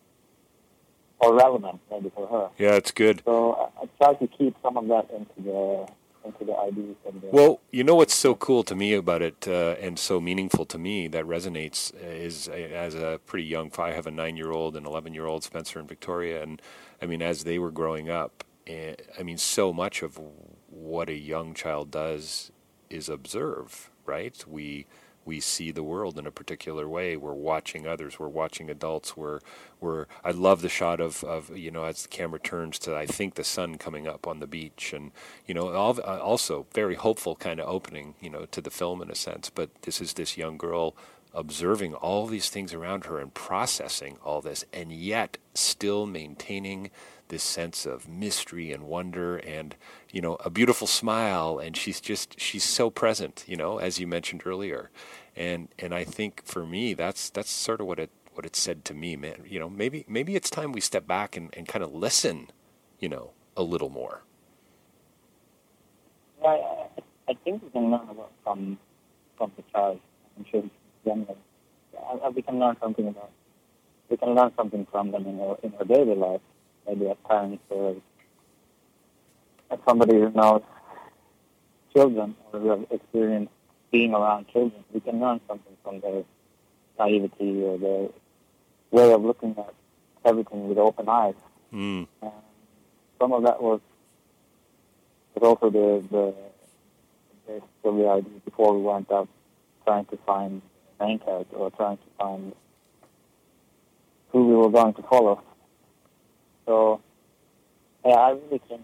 or 1.20 1.36
relevant 1.36 1.80
maybe 1.92 2.12
for 2.14 2.28
her. 2.28 2.50
Yeah, 2.58 2.76
it's 2.76 2.92
good. 2.92 3.22
So 3.26 3.54
I, 3.54 3.84
I 3.84 3.90
try 3.98 4.14
to 4.14 4.28
keep 4.28 4.56
some 4.62 4.78
of 4.78 4.88
that 4.88 5.10
into 5.12 5.42
the 5.42 5.88
into 6.28 6.46
the 6.46 6.56
ideas. 6.58 6.96
And 7.08 7.22
the, 7.22 7.28
Well, 7.32 7.60
you 7.72 7.84
know 7.84 7.96
what's 7.96 8.16
so 8.16 8.36
cool 8.36 8.64
to 8.64 8.76
me 8.76 8.94
about 8.94 9.22
it, 9.22 9.48
uh, 9.48 9.76
and 9.82 9.98
so 9.98 10.20
meaningful 10.22 10.66
to 10.66 10.78
me 10.78 11.08
that 11.08 11.26
resonates 11.26 11.94
uh, 11.96 12.08
is 12.08 12.48
uh, 12.48 12.54
as 12.54 12.96
a 12.96 13.20
pretty 13.26 13.46
young. 13.46 13.72
I 13.78 13.92
have 13.92 14.08
a 14.08 14.12
nine-year-old 14.12 14.76
and 14.76 14.86
eleven-year-old, 14.86 15.44
Spencer 15.44 15.80
and 15.80 15.88
Victoria, 15.88 16.44
and 16.44 16.62
I 17.02 17.06
mean, 17.06 17.22
as 17.22 17.44
they 17.44 17.60
were 17.60 17.72
growing 17.72 18.10
up, 18.10 18.44
eh, 18.66 18.96
I 19.20 19.24
mean, 19.24 19.38
so 19.38 19.74
much 19.74 20.04
of 20.04 20.20
what 20.70 21.10
a 21.10 21.18
young 21.18 21.54
child 21.54 21.92
does 21.92 22.52
is 22.90 23.10
observe. 23.10 23.90
Right? 24.06 24.44
We 24.48 24.86
we 25.28 25.42
see 25.42 25.72
the 25.72 25.84
world 25.84 26.18
in 26.18 26.26
a 26.26 26.32
particular 26.32 26.88
way. 26.88 27.18
We're 27.18 27.34
watching 27.34 27.86
others. 27.86 28.18
We're 28.18 28.30
watching 28.30 28.70
adults. 28.70 29.18
We're, 29.18 29.42
we're. 29.82 30.06
I 30.24 30.32
love 30.32 30.62
the 30.62 30.70
shot 30.70 31.02
of, 31.02 31.24
of 31.26 31.56
you 31.56 31.70
know 31.70 31.84
as 31.84 32.04
the 32.04 32.08
camera 32.08 32.40
turns 32.40 32.80
to 32.80 32.96
I 32.96 33.06
think 33.06 33.36
the 33.36 33.44
sun 33.44 33.78
coming 33.78 34.08
up 34.08 34.26
on 34.26 34.40
the 34.40 34.48
beach, 34.48 34.94
and 34.94 35.12
you 35.46 35.54
know 35.54 35.74
all, 35.74 36.00
uh, 36.00 36.20
also 36.20 36.66
very 36.74 36.96
hopeful 36.96 37.36
kind 37.36 37.60
of 37.60 37.68
opening 37.68 38.16
you 38.22 38.30
know 38.30 38.46
to 38.46 38.62
the 38.62 38.72
film 38.72 39.02
in 39.02 39.12
a 39.12 39.16
sense. 39.16 39.50
But 39.50 39.70
this 39.82 40.02
is 40.02 40.14
this 40.14 40.38
young 40.38 40.58
girl 40.58 40.96
observing 41.34 41.94
all 41.94 42.26
these 42.26 42.50
things 42.50 42.74
around 42.74 43.06
her 43.06 43.20
and 43.20 43.34
processing 43.34 44.18
all 44.24 44.42
this, 44.42 44.64
and 44.72 44.92
yet 44.94 45.38
still 45.54 46.06
maintaining 46.06 46.90
this 47.30 47.44
sense 47.44 47.86
of 47.86 48.08
mystery 48.08 48.72
and 48.72 48.84
wonder 48.84 49.38
and 49.38 49.76
you 50.12 50.22
know 50.22 50.36
a 50.46 50.50
beautiful 50.50 50.88
smile. 50.88 51.60
And 51.60 51.76
she's 51.76 52.02
just 52.02 52.40
she's 52.40 52.64
so 52.64 52.90
present 52.90 53.44
you 53.48 53.56
know 53.56 53.78
as 53.78 54.00
you 54.00 54.08
mentioned 54.08 54.44
earlier. 54.46 54.90
And 55.36 55.70
and 55.80 55.94
I 55.94 56.04
think 56.04 56.44
for 56.46 56.66
me 56.66 56.94
that's 56.94 57.30
that's 57.30 57.52
sort 57.52 57.82
of 57.82 57.88
what 57.88 58.00
it 58.00 58.12
what 58.34 58.46
it 58.46 58.56
said 58.56 58.86
to 58.86 58.94
me. 58.94 59.16
Man 59.16 59.44
you 59.48 59.60
know 59.60 59.70
maybe 59.70 60.06
maybe 60.08 60.36
it's 60.36 60.50
time 60.50 60.72
we 60.72 60.82
step 60.82 61.08
back 61.08 61.38
and, 61.38 61.54
and 61.56 61.68
kind 61.68 61.84
of 61.84 61.94
listen 61.94 62.50
you 63.00 63.10
know 63.10 63.32
a 63.56 63.64
little 63.64 63.90
more. 63.90 64.22
I, 66.46 66.86
I, 67.28 67.34
think 67.44 67.64
we 67.64 67.70
can 67.72 67.90
learn 67.90 68.08
a 68.08 68.14
lot 68.14 68.32
from 68.44 68.78
from 69.38 69.52
the 69.58 69.64
child. 69.74 70.00
I'm 70.38 70.46
sure 70.52 70.64
we 72.38 72.42
can 72.44 72.60
learn 72.60 72.78
something 72.80 73.08
about. 73.08 73.32
We 74.10 74.18
can 74.18 74.36
learn 74.36 74.52
something 74.56 74.86
from 74.92 75.12
them 75.12 75.26
in 75.26 75.40
our 75.40 75.58
in 75.64 75.74
our 75.76 75.86
daily 75.86 76.16
life, 76.16 76.42
maybe 76.88 77.10
as 77.10 77.18
parents 77.28 77.64
or 77.70 77.96
as 79.72 79.80
somebody 79.88 80.16
who 80.16 80.32
knows 80.32 80.62
children 81.94 82.36
or 82.52 82.60
who 82.60 82.70
have 82.70 82.86
experienced 82.92 83.52
being 83.92 84.14
around 84.14 84.48
children. 84.50 84.84
We 84.94 85.00
can 85.00 85.20
learn 85.20 85.40
something 85.48 85.76
from 85.84 86.00
their 86.02 86.24
naivety 87.00 87.64
or 87.64 87.78
their 87.78 88.10
way 88.92 89.14
of 89.14 89.24
looking 89.24 89.56
at 89.58 89.74
everything 90.26 90.68
with 90.68 90.78
open 90.78 91.08
eyes. 91.10 91.36
mm. 91.74 92.08
And 92.22 92.32
some 93.20 93.34
of 93.34 93.44
that 93.44 93.62
was 93.62 93.82
was 95.36 95.44
also 95.44 95.70
the 95.70 96.04
the 96.10 96.34
basically 97.48 98.08
idea 98.08 98.40
before 98.46 98.76
we 98.78 98.82
went 98.84 99.12
out 99.12 99.30
trying 99.86 100.06
to 100.06 100.18
find 100.26 100.62
the 101.00 101.06
main 101.06 101.20
character 101.20 101.56
or 101.56 101.72
trying 101.72 101.98
to 101.98 102.04
find 102.18 102.54
who 104.32 104.48
we 104.48 104.56
were 104.56 104.70
going 104.70 104.94
to 104.94 105.02
follow. 105.04 105.42
So 106.68 107.02
yeah, 108.06 108.14
I 108.14 108.30
really 108.32 108.62
think 108.68 108.82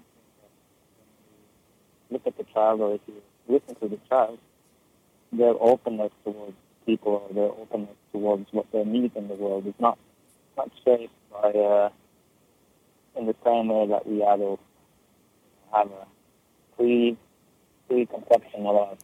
look 2.10 2.26
at 2.26 2.38
the 2.38 2.46
child 2.54 2.80
or 2.80 2.96
if 2.96 3.02
you 3.08 3.16
listen 3.48 3.76
to 3.76 3.88
the 3.90 4.00
child, 4.10 4.40
their 5.32 5.54
openness 5.60 6.12
towards 6.24 6.56
people 6.86 7.28
or 7.28 7.34
their 7.34 7.52
openness 7.52 7.96
towards 8.12 8.48
what 8.52 8.66
they 8.72 8.86
need 8.86 9.12
in 9.16 9.28
the 9.28 9.36
world 9.36 9.68
is 9.68 9.74
not 9.80 9.98
not 10.58 10.72
shaped 10.86 11.14
by 11.32 11.50
uh, 11.50 11.90
in 13.18 13.26
the 13.26 13.36
same 13.44 13.68
way 13.68 13.88
that 13.88 14.08
we 14.08 14.24
adults 14.24 14.64
have 15.74 15.92
a 15.92 16.06
pre 16.78 17.18
preconception 17.90 18.62
about 18.62 18.98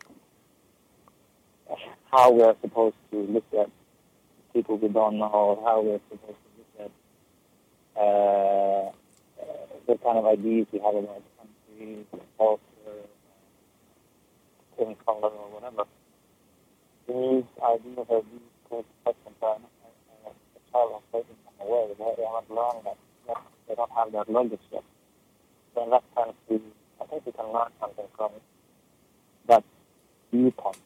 how 2.11 2.31
we're 2.31 2.55
supposed 2.61 2.95
to 3.11 3.17
look 3.17 3.45
at 3.59 3.69
people 4.53 4.77
we 4.77 4.87
don't 4.87 5.19
know, 5.19 5.27
or 5.27 5.63
how 5.63 5.81
we're 5.81 5.99
supposed 6.09 6.37
to 6.43 6.48
uh, 7.99 8.91
the 9.87 9.95
kind 9.97 10.17
of 10.17 10.25
ideas 10.25 10.67
we 10.71 10.79
have 10.79 10.95
about 10.95 11.21
country, 11.37 12.05
culture, 12.37 12.61
skin 14.73 14.95
color, 15.05 15.29
or 15.29 15.49
whatever. 15.51 15.83
These 17.07 17.45
ideas 17.61 18.07
are 18.09 18.21
these 18.21 18.49
preconceptions 18.69 19.37
are 19.41 19.57
a 20.25 20.71
child 20.71 20.91
has 20.93 21.01
taken 21.11 21.35
them 21.43 21.67
away. 21.67 21.87
They, 21.97 22.13
they 22.17 22.25
haven't 22.25 22.51
learned 22.51 22.85
that 22.85 22.97
They 23.67 23.75
don't 23.75 23.91
have 23.91 24.11
that 24.13 24.29
luggage 24.29 24.59
yet. 24.71 24.83
So 25.75 25.83
in 25.83 25.89
that 25.91 26.03
sense, 26.15 26.35
we, 26.49 26.61
I 27.01 27.05
think 27.05 27.25
we 27.25 27.31
can 27.31 27.51
learn 27.53 27.69
something 27.79 28.05
from 28.17 28.31
that 29.47 29.63
viewpoint. 30.31 30.77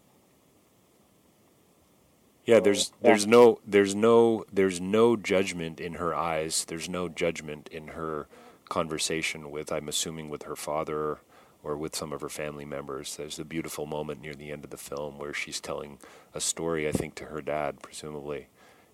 Yeah, 2.46 2.60
there's 2.60 2.92
there's 3.02 3.26
no 3.26 3.60
there's 3.66 3.96
no 3.96 4.46
there's 4.52 4.82
no 4.82 5.16
judgment 5.16 5.80
in 5.80 5.94
her 5.94 6.14
eyes. 6.14 6.66
There's 6.66 6.90
no 6.90 7.08
judgment 7.08 7.70
in 7.70 7.90
her 7.90 8.28
conversation 8.70 9.50
with 9.52 9.72
I'm 9.72 9.88
assuming 9.88 10.30
with 10.30 10.44
her 10.44 10.56
father 10.56 11.20
or 11.64 11.78
with 11.78 11.96
some 11.96 12.12
of 12.12 12.20
her 12.22 12.30
family 12.30 12.66
members. 12.66 13.16
There's 13.16 13.40
a 13.40 13.46
beautiful 13.46 13.86
moment 13.86 14.22
near 14.22 14.34
the 14.34 14.52
end 14.52 14.66
of 14.66 14.72
the 14.72 14.78
film 14.78 15.18
where 15.18 15.34
she's 15.34 15.62
telling 15.62 16.00
a 16.34 16.42
story, 16.42 16.88
I 16.88 16.92
think, 16.92 17.16
to 17.16 17.26
her 17.26 17.42
dad, 17.42 17.82
presumably, 17.82 18.48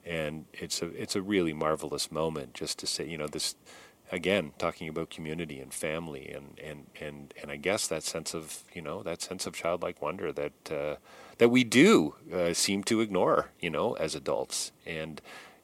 and 0.05 0.45
it's 0.53 0.81
a 0.83 0.87
it's 0.89 1.15
a 1.15 1.21
really 1.21 1.53
marvelous 1.53 2.11
moment 2.11 2.53
just 2.53 2.77
to 2.79 2.87
say, 2.87 3.07
you 3.07 3.17
know, 3.17 3.27
this 3.27 3.55
again 4.11 4.51
talking 4.57 4.87
about 4.87 5.09
community 5.09 5.59
and 5.59 5.73
family 5.73 6.29
and 6.29 6.59
and 6.63 6.85
and 6.99 7.33
and 7.41 7.51
I 7.51 7.55
guess 7.55 7.87
that 7.87 8.03
sense 8.03 8.35
of 8.35 8.63
you 8.73 8.81
know 8.81 9.01
that 9.03 9.21
sense 9.21 9.47
of 9.47 9.55
childlike 9.55 10.01
wonder 10.01 10.31
that 10.31 10.71
uh, 10.71 10.95
that 11.39 11.49
we 11.49 11.63
do 11.63 12.15
uh, 12.31 12.53
seem 12.53 12.83
to 12.83 13.01
ignore, 13.01 13.49
you 13.59 13.69
know, 13.69 13.93
as 13.93 14.15
adults 14.15 14.71
and. 14.85 15.21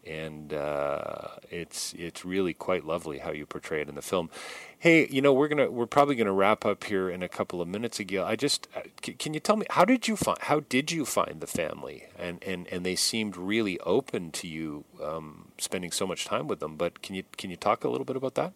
And 0.08 0.54
uh, 0.54 1.30
it's 1.50 1.96
it's 1.98 2.24
really 2.24 2.54
quite 2.54 2.86
lovely 2.86 3.18
how 3.18 3.32
you 3.32 3.48
portray 3.48 3.82
it 3.82 3.90
in 3.90 3.96
the 3.96 4.04
film. 4.04 4.30
Hey, 4.78 5.08
you 5.08 5.20
know 5.20 5.34
we're 5.34 5.48
gonna 5.48 5.72
we're 5.72 5.88
probably 5.88 6.14
gonna 6.14 6.32
wrap 6.32 6.64
up 6.64 6.84
here 6.84 7.10
in 7.10 7.24
a 7.24 7.28
couple 7.28 7.60
of 7.60 7.68
minutes. 7.68 8.00
Again, 8.00 8.24
I 8.24 8.36
just 8.36 8.68
uh, 8.76 8.82
can 9.02 9.34
you 9.34 9.40
tell 9.40 9.56
me 9.56 9.66
how 9.72 9.84
did 9.84 10.08
you 10.08 10.16
find 10.16 10.38
how 10.42 10.60
did 10.60 10.92
you 10.92 11.06
find 11.06 11.42
the 11.42 11.48
family 11.48 12.04
and 12.20 12.44
and 12.44 12.68
and 12.68 12.86
they 12.86 12.96
seemed 12.96 13.36
really 13.36 13.80
open 13.80 14.30
to 14.34 14.48
you 14.48 14.84
um, 15.02 15.48
spending 15.58 15.92
so 15.92 16.06
much 16.06 16.26
time 16.26 16.48
with 16.48 16.60
them. 16.60 16.76
But 16.76 17.02
can 17.02 17.16
you 17.16 17.24
can 17.36 17.50
you 17.50 17.56
talk 17.58 17.84
a 17.84 17.90
little 17.90 18.06
bit 18.06 18.16
about 18.16 18.36
that? 18.36 18.54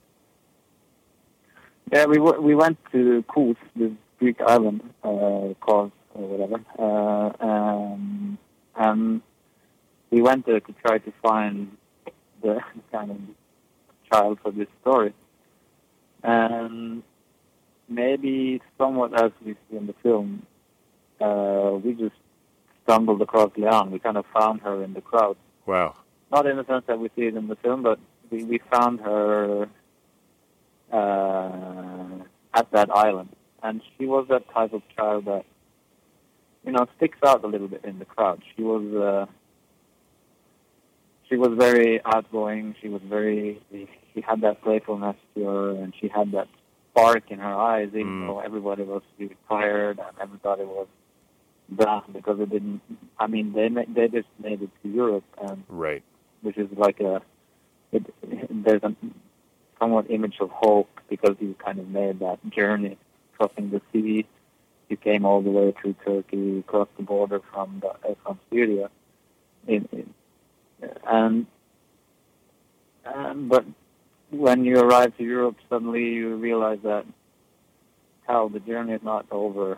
Yeah, 1.92 2.06
we 2.06 2.18
w- 2.18 2.42
we 2.42 2.54
went 2.54 2.78
to 2.92 3.24
Kos, 3.28 3.56
this 3.76 3.92
Greek 4.20 4.40
island 4.42 4.82
uh, 5.04 5.56
called 5.62 5.92
or 6.14 6.28
whatever, 6.28 6.64
uh, 6.78 7.46
um, 7.46 8.38
And 8.76 9.22
we 10.10 10.22
went 10.22 10.46
there 10.46 10.60
to 10.60 10.74
try 10.86 10.98
to 10.98 11.14
find 11.22 11.78
the 12.42 12.60
kind 12.92 13.12
of 13.12 13.18
child 14.12 14.40
for 14.42 14.52
this 14.52 14.68
story. 14.82 15.14
And 16.24 17.04
maybe 17.88 18.62
somewhat 18.78 19.14
as 19.22 19.32
we 19.44 19.54
see 19.54 19.78
in 19.78 19.88
the 19.88 19.96
film, 20.04 20.46
uh, 21.22 21.78
we 21.84 21.94
just 21.94 22.16
stumbled 22.84 23.22
across 23.22 23.52
Leanne. 23.52 23.92
We 23.92 24.00
kind 24.00 24.18
of 24.18 24.26
found 24.34 24.62
her 24.62 24.84
in 24.84 24.94
the 24.94 25.02
crowd. 25.02 25.38
Wow. 25.66 25.96
Not 26.32 26.46
in 26.46 26.58
the 26.58 26.66
sense 26.66 26.84
that 26.88 27.00
we 27.00 27.10
see 27.16 27.24
it 27.24 27.36
in 27.36 27.48
the 27.48 27.56
film, 27.58 27.84
but 27.84 28.00
we, 28.30 28.44
we 28.44 28.60
found 28.72 29.00
her 29.02 29.68
uh, 30.92 32.10
at 32.54 32.72
that 32.72 32.90
island. 32.92 33.30
And 33.62 33.82
she 33.98 34.06
was 34.06 34.28
that 34.30 34.50
type 34.54 34.74
of 34.74 34.82
child 34.96 35.26
that, 35.26 35.46
you 36.66 36.72
know, 36.72 36.88
sticks 36.98 37.18
out 37.26 37.44
a 37.44 37.48
little 37.48 37.68
bit 37.68 37.84
in 37.86 38.00
the 38.00 38.06
crowd. 38.06 38.42
She 38.56 38.64
was, 38.64 38.84
uh, 38.94 39.26
she 41.28 41.36
was 41.38 41.52
very 41.58 42.02
outgoing. 42.06 42.76
She 42.82 42.90
was 42.90 43.02
very, 43.04 43.62
she 43.72 44.22
had 44.22 44.42
that 44.42 44.62
playfulness 44.62 45.16
to 45.36 45.46
her, 45.46 45.70
and 45.72 45.94
she 46.00 46.08
had 46.08 46.32
that 46.32 46.48
spark 46.92 47.30
in 47.30 47.40
her 47.40 47.56
eyes, 47.56 47.90
even 47.90 48.08
Mm. 48.22 48.28
though 48.28 48.40
everybody 48.40 48.84
was 48.84 49.04
really 49.18 49.38
tired 49.48 50.00
and 50.00 50.18
everybody 50.20 50.64
was 50.64 50.88
down 51.76 52.04
because 52.12 52.40
it 52.40 52.50
didn't. 52.50 52.82
I 53.20 53.28
mean, 53.28 53.54
they 53.54 53.70
they 53.70 54.08
just 54.08 54.28
made 54.40 54.62
it 54.64 54.72
to 54.82 54.90
Europe, 54.90 55.24
and 55.42 55.64
Right. 55.70 56.02
which 56.42 56.58
is 56.58 56.68
like 56.76 57.00
a 57.00 57.22
it, 57.92 58.04
there's 58.50 58.82
a 58.84 58.96
somewhat 59.80 60.10
image 60.10 60.38
of 60.42 60.50
hope 60.50 60.90
because 61.10 61.36
you 61.40 61.54
kind 61.64 61.80
of 61.80 61.88
made 61.90 62.20
that 62.20 62.40
journey 62.50 62.98
crossing 63.38 63.70
the 63.70 63.82
sea. 63.94 64.26
You 64.90 64.98
came 64.98 65.24
all 65.24 65.42
the 65.42 65.52
way 65.52 65.74
through 65.80 65.96
Turkey, 66.06 66.64
crossed 66.66 66.96
the 66.98 67.04
border 67.04 67.42
from 67.54 67.80
the, 67.82 67.90
uh, 67.90 68.16
from 68.24 68.40
Syria, 68.52 68.90
in, 69.68 69.88
in, 69.92 70.14
and 71.08 71.46
um, 73.06 73.48
but 73.48 73.66
when 74.32 74.66
you 74.66 74.80
arrive 74.80 75.16
to 75.18 75.24
Europe, 75.24 75.58
suddenly 75.70 76.04
you 76.04 76.36
realize 76.36 76.80
that 76.84 77.06
how 78.28 78.48
the 78.48 78.60
journey 78.60 78.94
is 78.94 79.04
not 79.04 79.26
over. 79.32 79.78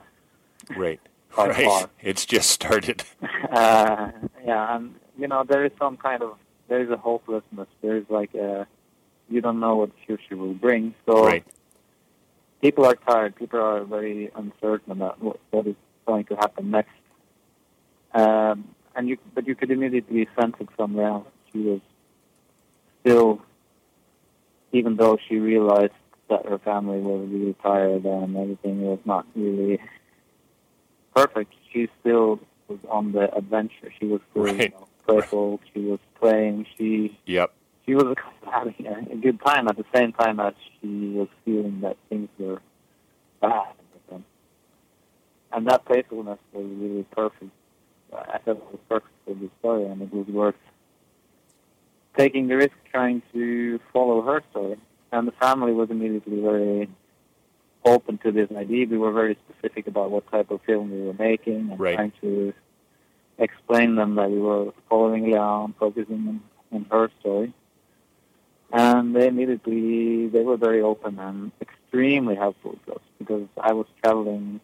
Right. 0.76 1.00
Right. 1.38 1.64
far. 1.64 1.90
It's 2.02 2.26
just 2.26 2.50
started. 2.50 3.06
uh, 3.54 4.12
yeah, 4.46 4.76
and 4.76 4.96
you 5.18 5.30
know 5.30 5.46
there 5.48 5.64
is 5.64 5.72
some 5.80 5.96
kind 5.96 6.22
of 6.22 6.38
there 6.68 6.84
is 6.84 6.90
a 6.90 6.98
hopelessness. 6.98 7.70
There 7.82 7.96
is 7.96 8.04
like 8.10 8.34
a 8.34 8.68
you 9.30 9.40
don't 9.40 9.62
know 9.62 9.78
what 9.78 9.92
the 9.92 10.06
future 10.06 10.36
will 10.36 10.54
bring. 10.54 10.94
So 11.06 11.26
Right. 11.26 11.46
People 12.62 12.86
are 12.86 12.96
tired. 12.96 13.36
People 13.36 13.60
are 13.60 13.84
very 13.84 14.32
uncertain 14.36 14.92
about 14.92 15.22
what, 15.22 15.40
what 15.52 15.68
is 15.68 15.76
going 16.06 16.26
to 16.26 16.36
happen 16.36 16.72
next. 16.72 16.92
Um, 18.14 18.70
and 18.96 19.10
you, 19.10 19.18
but 19.34 19.48
you 19.48 19.56
could 19.56 19.72
immediately 19.72 20.28
sense 20.40 20.56
it 20.60 20.70
from 20.76 20.94
Leanne. 20.94 21.26
She 21.52 21.60
was 21.60 21.80
still, 23.02 23.42
even 24.72 24.96
though 24.96 25.18
she 25.28 25.38
realized 25.38 25.94
that 26.30 26.46
her 26.46 26.60
family 26.60 27.00
was 27.00 27.28
really 27.30 27.56
tired 27.62 28.06
and 28.06 28.38
everything 28.38 28.82
was 28.82 29.00
not 29.06 29.26
really 29.36 29.80
perfect, 31.16 31.54
she 31.72 31.90
still 32.00 32.40
was 32.68 32.80
on 32.90 33.12
the 33.12 33.34
adventure. 33.36 33.92
She 34.00 34.06
was 34.06 34.22
still 34.32 34.48
you 34.48 34.70
know, 34.70 34.88
playful. 35.06 35.60
She 35.74 35.82
was 35.82 36.00
playing. 36.20 36.66
She 36.78 37.18
Yep. 37.26 37.54
She 37.86 37.96
was 37.96 38.16
having 38.50 38.88
a, 38.88 39.14
a 39.14 39.16
good 39.16 39.40
time 39.46 39.68
at 39.68 39.78
the 39.78 39.86
same 39.94 40.14
time 40.14 40.40
as 40.40 40.54
she 40.80 41.10
was 41.10 41.28
feeling 41.46 41.82
that 41.82 41.98
things 42.10 42.30
were 42.38 42.62
bad. 43.42 43.74
And 45.54 45.68
that 45.68 45.84
playfulness 45.86 46.40
was 46.54 46.66
really 46.66 47.04
perfect. 47.12 47.52
I 48.14 48.38
thought 48.40 48.58
it 48.58 48.72
was 48.72 48.80
perfect 48.88 49.14
for 49.26 49.34
the 49.34 49.50
story, 49.60 49.86
and 49.86 50.02
it 50.02 50.14
was 50.14 50.28
worth 50.28 50.56
taking 52.18 52.48
the 52.48 52.56
risk 52.56 52.74
trying 52.92 53.22
to 53.34 53.80
follow 53.92 54.22
her 54.22 54.42
story. 54.52 54.78
And 55.12 55.28
the 55.28 55.34
family 55.34 55.74
was 55.74 55.90
immediately 55.90 56.42
very 56.42 56.90
open 57.86 58.18
to 58.20 58.32
this 58.32 58.50
idea. 58.56 58.86
We 58.88 58.98
were 58.98 59.12
very 59.12 59.38
specific 59.50 59.88
about 59.88 60.12
what 60.12 60.30
type 60.32 60.52
of 60.52 60.62
film 60.62 60.92
we 60.92 61.02
were 61.02 61.14
making 61.14 61.72
and 61.72 61.80
Right. 61.80 61.96
trying 61.96 62.14
to 62.22 62.54
explain 63.38 63.96
them 63.96 64.16
that 64.16 64.30
we 64.32 64.40
were 64.40 64.72
following 64.90 65.26
Leon, 65.26 65.74
focusing 65.80 66.28
on, 66.30 66.42
on 66.72 66.86
her 66.92 67.10
story. 67.20 67.54
And 69.02 69.16
they 69.16 69.28
immediately, 69.30 70.28
they 70.28 70.44
were 70.44 70.58
very 70.58 70.82
open 70.82 71.18
and 71.18 71.52
extremely 71.60 72.36
helpful 72.36 72.78
to 72.86 72.94
us 72.94 73.02
because 73.18 73.48
I 73.60 73.74
was 73.74 73.88
traveling 74.04 74.60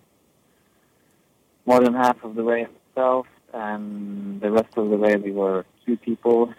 more 1.66 1.80
than 1.84 1.96
half 1.96 2.24
of 2.24 2.36
the 2.36 2.44
way 2.44 2.68
myself, 2.96 3.26
and 3.52 4.40
the 4.40 4.52
rest 4.52 4.78
of 4.78 4.92
the 4.92 4.96
way 4.96 5.16
we 5.16 5.32
were 5.32 5.66
two 5.88 5.98
people, 5.98 6.54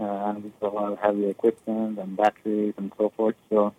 uh, 0.00 0.04
and 0.04 0.42
with 0.44 0.54
a 0.62 0.68
lot 0.68 0.90
of 0.92 0.98
heavy 1.00 1.26
equipment 1.28 1.98
and 1.98 2.16
batteries 2.16 2.72
and 2.78 2.90
so 2.96 3.12
forth. 3.14 3.36
So 3.50 3.74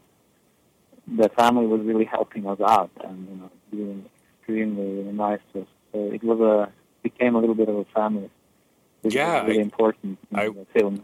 the 1.08 1.30
family 1.30 1.65
was 1.65 1.82
really 1.82 2.06
helping 2.06 2.46
us 2.48 2.60
out 2.62 2.91
and 3.04 3.17
you 3.30 3.36
know 3.38 3.50
being 3.72 4.06
extremely 4.38 5.12
nice 5.12 5.39
to 5.54 5.62
us. 5.62 5.67
So 5.91 5.98
it 6.17 6.24
was 6.24 6.39
a 6.39 6.72
became 7.02 7.34
a 7.36 7.39
little 7.39 7.56
bit 7.56 7.67
of 7.67 7.78
a 7.78 7.86
family. 7.86 8.30
Which 9.02 9.15
Yeah, 9.15 9.41
was 9.41 9.48
really 9.48 9.60
I- 9.60 9.63
important 9.63 10.19
in 10.32 10.38
I- 10.39 10.50
the 10.50 10.65
film. 10.78 10.96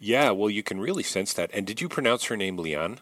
Yeah. 0.00 0.30
Well, 0.30 0.50
you 0.50 0.64
can 0.64 0.80
really 0.80 1.04
sense 1.04 1.32
that. 1.34 1.50
And 1.52 1.66
did 1.66 1.80
you 1.80 1.88
pronounce 1.88 2.24
her 2.24 2.36
name 2.36 2.56
Leanne? 2.56 2.98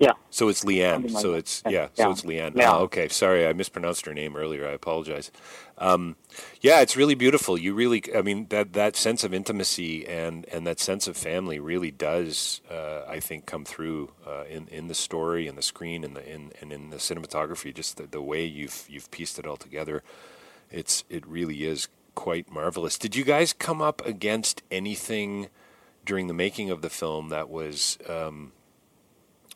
Yeah. 0.00 0.12
So 0.30 0.48
it's 0.48 0.64
Leanne. 0.64 1.12
Like 1.12 1.22
so 1.22 1.34
it's 1.34 1.62
Yeah. 1.66 1.88
yeah. 1.94 2.04
So 2.04 2.10
it's 2.10 2.22
Leanne. 2.22 2.56
Yeah. 2.56 2.72
Oh, 2.72 2.84
okay. 2.84 3.06
Sorry, 3.08 3.46
I 3.46 3.52
mispronounced 3.52 4.06
her 4.06 4.14
name 4.14 4.34
earlier. 4.34 4.66
I 4.66 4.72
apologize. 4.72 5.30
Um, 5.76 6.16
yeah, 6.62 6.80
it's 6.80 6.96
really 6.96 7.14
beautiful. 7.14 7.58
You 7.58 7.74
really, 7.74 8.02
I 8.16 8.22
mean, 8.22 8.46
that 8.48 8.72
that 8.72 8.96
sense 8.96 9.24
of 9.24 9.34
intimacy 9.34 10.06
and 10.06 10.46
and 10.46 10.66
that 10.66 10.80
sense 10.80 11.06
of 11.06 11.18
family 11.18 11.60
really 11.60 11.90
does, 11.90 12.62
uh, 12.70 13.02
I 13.06 13.20
think, 13.20 13.44
come 13.44 13.66
through 13.66 14.12
uh, 14.26 14.44
in 14.48 14.68
in 14.68 14.88
the 14.88 14.94
story 14.94 15.46
and 15.46 15.56
the 15.58 15.62
screen 15.62 16.02
and 16.02 16.16
the 16.16 16.26
in 16.26 16.52
and 16.62 16.72
in 16.72 16.88
the 16.88 16.96
cinematography. 16.96 17.74
Just 17.74 17.98
the, 17.98 18.06
the 18.06 18.22
way 18.22 18.46
you've 18.46 18.86
you've 18.88 19.10
pieced 19.10 19.38
it 19.38 19.46
all 19.46 19.58
together. 19.58 20.02
It's 20.70 21.04
it 21.10 21.26
really 21.26 21.64
is 21.66 21.88
quite 22.20 22.52
marvelous. 22.52 22.98
Did 22.98 23.16
you 23.16 23.24
guys 23.24 23.54
come 23.54 23.80
up 23.80 24.04
against 24.04 24.62
anything 24.70 25.48
during 26.04 26.26
the 26.26 26.34
making 26.34 26.70
of 26.70 26.82
the 26.82 26.90
film 26.90 27.30
that 27.30 27.48
was? 27.48 27.96
Um, 28.06 28.52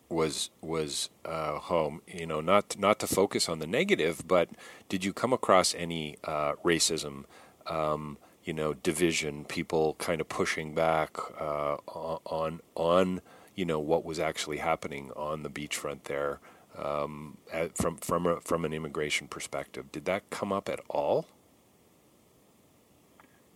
was 0.09 0.48
was 0.62 1.11
uh, 1.27 1.59
home. 1.59 2.00
You 2.07 2.27
know, 2.27 2.40
not 2.40 2.79
not 2.79 2.98
to 3.00 3.07
focus 3.07 3.50
on 3.50 3.59
the 3.59 3.66
negative, 3.66 4.27
but 4.27 4.48
did 4.88 5.05
you 5.05 5.12
come 5.12 5.35
across 5.35 5.74
any 5.74 6.16
uh, 6.24 6.55
racism? 6.64 7.24
Um, 7.66 8.16
you 8.44 8.55
know, 8.55 8.72
division, 8.72 9.44
people 9.44 9.94
kind 9.98 10.22
of 10.22 10.31
pushing 10.31 10.74
back 10.74 11.18
uh, 11.38 11.77
on 11.87 12.61
on 12.74 13.20
you 13.55 13.66
know 13.66 13.79
what 13.79 14.07
was 14.07 14.18
actually 14.18 14.59
happening 14.59 15.11
on 15.14 15.42
the 15.42 15.50
beachfront 15.50 16.05
there 16.05 16.40
um, 16.79 17.37
from 17.74 17.98
from 17.98 18.27
a, 18.27 18.40
from 18.40 18.64
an 18.64 18.72
immigration 18.72 19.29
perspective. 19.29 19.92
Did 19.92 20.07
that 20.07 20.31
come 20.31 20.50
up 20.50 20.70
at 20.70 20.81
all? 20.88 21.27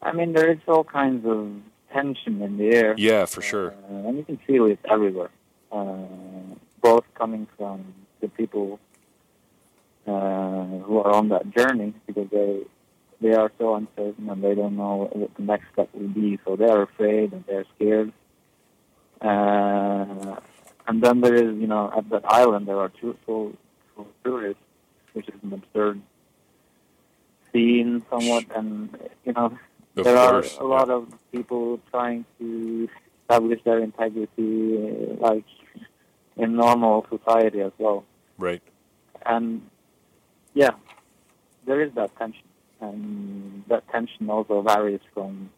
I 0.02 0.12
mean, 0.12 0.32
there 0.32 0.50
is 0.50 0.58
all 0.66 0.84
kinds 0.84 1.26
of 1.26 1.50
tension 1.92 2.42
in 2.42 2.56
the 2.58 2.68
air. 2.74 2.94
Yeah, 2.96 3.24
for 3.26 3.42
sure. 3.42 3.72
Uh, 3.72 4.08
and 4.08 4.18
you 4.18 4.24
can 4.24 4.38
feel 4.46 4.66
it 4.66 4.78
everywhere, 4.88 5.30
uh, 5.72 6.04
both 6.80 7.04
coming 7.14 7.46
from 7.56 7.94
the 8.20 8.28
people 8.28 8.78
uh, 10.06 10.64
who 10.84 10.98
are 10.98 11.12
on 11.12 11.28
that 11.28 11.50
journey 11.56 11.94
because 12.06 12.28
they 12.30 12.62
they 13.20 13.34
are 13.34 13.50
so 13.58 13.74
uncertain 13.74 14.30
and 14.30 14.42
they 14.44 14.54
don't 14.54 14.76
know 14.76 15.10
what 15.12 15.34
the 15.34 15.42
next 15.42 15.66
step 15.72 15.88
will 15.92 16.08
be, 16.08 16.38
so 16.44 16.54
they 16.54 16.66
are 16.66 16.82
afraid 16.82 17.32
and 17.32 17.44
they're 17.46 17.64
scared. 17.74 18.12
Uh, 19.20 20.36
and 20.86 21.02
then 21.02 21.20
there 21.20 21.34
is, 21.34 21.56
you 21.58 21.66
know, 21.66 21.92
at 21.96 22.08
that 22.10 22.24
island 22.26 22.68
there 22.68 22.78
are 22.78 22.90
two 23.00 23.16
full, 23.26 23.52
full 23.96 24.06
tourists, 24.24 24.62
which 25.14 25.28
is 25.28 25.34
an 25.42 25.52
absurd 25.52 26.00
scene 27.52 28.04
somewhat, 28.08 28.44
and 28.54 28.96
you 29.24 29.32
know 29.32 29.58
Of 29.96 30.04
there 30.04 30.16
course, 30.16 30.56
are 30.58 30.64
a 30.64 30.66
lot 30.66 30.90
of 30.90 31.08
people 31.32 31.80
trying 31.90 32.24
to 32.38 32.88
establish 33.22 33.60
their 33.64 33.80
integrity, 33.80 34.76
uh, 34.78 35.14
like 35.20 35.44
in 36.36 36.54
normal 36.56 37.06
society 37.10 37.60
as 37.60 37.72
well. 37.78 38.04
Right. 38.38 38.62
And 39.26 39.68
yeah, 40.54 40.70
there 41.66 41.80
is 41.82 41.92
that 41.94 42.16
tension, 42.16 42.46
and 42.80 43.64
that 43.68 43.88
tension 43.88 44.30
also 44.30 44.62
varies 44.62 45.00
from 45.12 45.50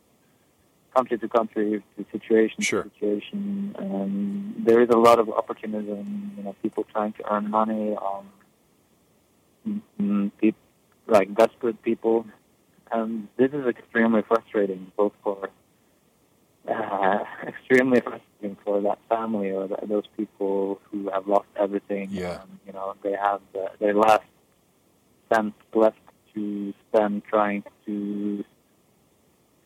country 0.95 1.19
to 1.19 1.29
country, 1.29 1.83
to 1.97 2.07
situation 2.11 2.63
Sure. 2.63 2.83
to 2.85 2.91
situation. 2.91 3.75
And 3.79 4.67
there 4.67 4.81
is 4.81 4.89
a 4.89 4.97
lot 4.99 5.19
of 5.19 5.29
opportunism. 5.29 6.33
You 6.37 6.43
know, 6.45 6.57
people 6.63 6.85
trying 6.93 7.13
to 7.15 7.33
earn 7.33 7.51
money 7.51 7.95
on 7.95 8.27
mm, 10.01 10.31
peop 10.41 10.57
like 11.07 11.35
desperate 11.35 11.81
people 11.83 12.25
and 12.93 13.29
this 13.37 13.51
is 13.53 13.67
extremely 13.67 14.23
frustrating, 14.23 14.91
both 14.97 15.13
for 15.23 15.49
uh, 16.69 17.19
extremely 17.47 18.01
frustrating 18.01 18.57
for 18.65 18.81
that 18.83 18.99
family 19.09 19.51
or 19.51 19.69
that, 19.69 19.89
those 19.89 20.07
people 20.17 20.81
who 20.91 21.11
have 21.11 21.27
lost 21.27 21.49
everything. 21.57 22.09
Yeah. 22.11 22.43
And, 22.43 22.59
you 22.67 22.73
know, 22.73 22.95
they 23.03 23.13
have 23.13 23.41
the, 23.53 23.71
their 23.79 23.95
last 23.95 24.25
cent 25.33 25.55
left 25.75 25.99
to 26.35 26.75
spend 26.89 27.23
trying 27.25 27.65
to 27.87 28.45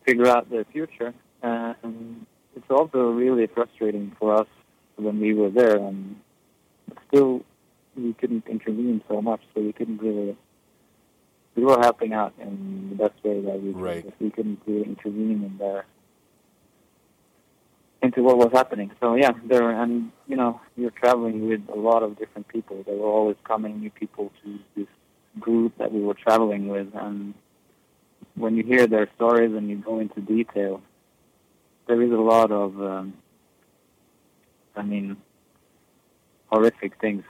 figure 0.05 0.27
out 0.27 0.49
their 0.49 0.65
future. 0.65 1.13
And 1.41 2.25
it's 2.55 2.69
also 2.69 3.09
really 3.09 3.47
frustrating 3.47 4.15
for 4.19 4.35
us 4.35 4.47
when 4.95 5.19
we 5.19 5.33
were 5.33 5.49
there, 5.49 5.75
and 5.75 6.15
still 7.07 7.43
we 7.95 8.13
couldn't 8.13 8.47
intervene 8.47 9.01
so 9.09 9.21
much, 9.21 9.41
so 9.53 9.61
we 9.61 9.73
couldn't 9.73 10.01
really. 10.01 10.37
We 11.55 11.63
were 11.63 11.79
helping 11.79 12.13
out 12.13 12.33
in 12.39 12.89
the 12.89 12.95
best 12.95 13.23
way 13.23 13.39
that 13.41 13.61
we 13.61 13.73
could, 13.73 13.81
Right. 13.81 14.13
we 14.19 14.29
couldn't 14.29 14.61
really 14.65 14.83
intervene 14.83 15.43
in 15.43 15.57
into 18.05 18.21
what 18.21 18.37
was 18.37 18.51
happening. 18.53 18.91
So 19.01 19.15
yeah, 19.15 19.31
there 19.45 19.69
and 19.71 20.11
you 20.27 20.35
know 20.35 20.61
you're 20.77 20.91
traveling 21.03 21.47
with 21.49 21.61
a 21.69 21.79
lot 21.89 22.03
of 22.03 22.17
different 22.17 22.47
people. 22.47 22.83
There 22.85 22.95
were 22.95 23.07
always 23.19 23.37
coming 23.43 23.79
new 23.79 23.89
people 23.89 24.31
to 24.43 24.59
this 24.75 24.87
group 25.39 25.77
that 25.79 25.91
we 25.91 26.01
were 26.01 26.13
traveling 26.13 26.67
with, 26.67 26.89
and 26.93 27.33
when 28.35 28.55
you 28.57 28.63
hear 28.63 28.85
their 28.87 29.09
stories 29.15 29.53
and 29.57 29.69
you 29.69 29.77
go 29.77 29.99
into 29.99 30.19
detail, 30.21 30.81
there 31.87 32.01
is 32.01 32.11
a 32.11 32.23
lot 32.33 32.51
of, 32.51 32.81
um, 32.81 33.13
I 34.75 34.83
mean, 34.83 35.17
horrific 36.51 36.99
things 37.01 37.23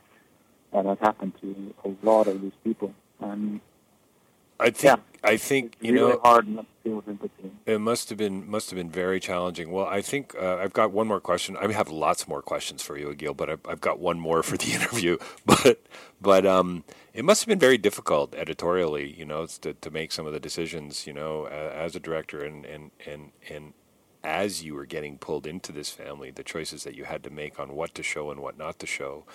that 0.74 0.86
have 0.86 1.00
happened 1.00 1.34
to 1.42 1.74
a 1.84 2.06
lot 2.06 2.28
of 2.28 2.42
these 2.42 2.58
people, 2.64 2.94
and 3.20 3.60
I 4.60 4.72
think 4.72 4.84
Yeah. 4.84 4.98
I 5.24 5.38
think 5.38 5.78
you 5.82 5.94
really 5.94 5.94
know 5.94 6.22
hard 6.24 6.48
not 6.48 6.66
to 6.68 6.90
feel 6.90 7.04
sympathy. 7.06 7.52
It 7.66 7.80
must 7.80 8.10
have 8.10 8.18
been 8.18 8.50
must 8.50 8.70
have 8.72 8.78
been 8.78 8.92
very 8.92 9.22
challenging. 9.22 9.72
Well, 9.72 9.86
I 9.88 10.02
think 10.02 10.36
uh, 10.36 10.58
I've 10.58 10.74
got 10.74 10.92
one 10.92 11.08
more 11.08 11.22
question. 11.22 11.58
I 11.58 11.72
have 11.72 11.90
lots 11.90 12.28
more 12.28 12.42
questions 12.42 12.84
for 12.84 12.98
you, 12.98 13.10
Egil, 13.12 13.34
but 13.36 13.50
I've, 13.50 13.62
I've 13.68 13.82
got 13.82 14.00
one 14.00 14.20
more 14.20 14.44
for 14.44 14.58
the 14.58 14.74
interview. 14.80 15.18
But 15.46 15.80
but 16.22 16.46
um, 16.46 16.84
it 17.14 17.26
must 17.26 17.42
have 17.44 17.48
been 17.48 17.60
very 17.60 17.78
difficult 17.78 18.36
editorially, 18.36 19.14
you 19.18 19.26
know, 19.26 19.46
to 19.48 19.74
to 19.76 19.92
make 19.92 20.12
some 20.12 20.28
of 20.28 20.34
the 20.34 20.42
decisions, 20.42 21.08
you 21.08 21.14
know, 21.14 21.46
uh, 21.46 21.72
as 21.74 21.96
a 21.96 22.02
director 22.02 22.44
and 22.44 22.66
and 22.66 22.92
and 23.08 23.32
and 23.50 23.74
as 24.24 24.64
you 24.64 24.76
were 24.76 24.86
getting 24.86 25.18
pulled 25.18 25.48
into 25.48 25.72
this 25.72 25.90
family, 25.90 26.32
the 26.32 26.44
choices 26.44 26.84
that 26.84 26.96
you 26.96 27.06
had 27.06 27.24
to 27.24 27.30
make 27.30 27.60
on 27.60 27.76
what 27.76 27.96
to 27.96 28.04
show 28.04 28.32
and 28.32 28.42
what 28.42 28.58
not 28.58 28.80
to 28.80 28.88
show. 28.88 29.26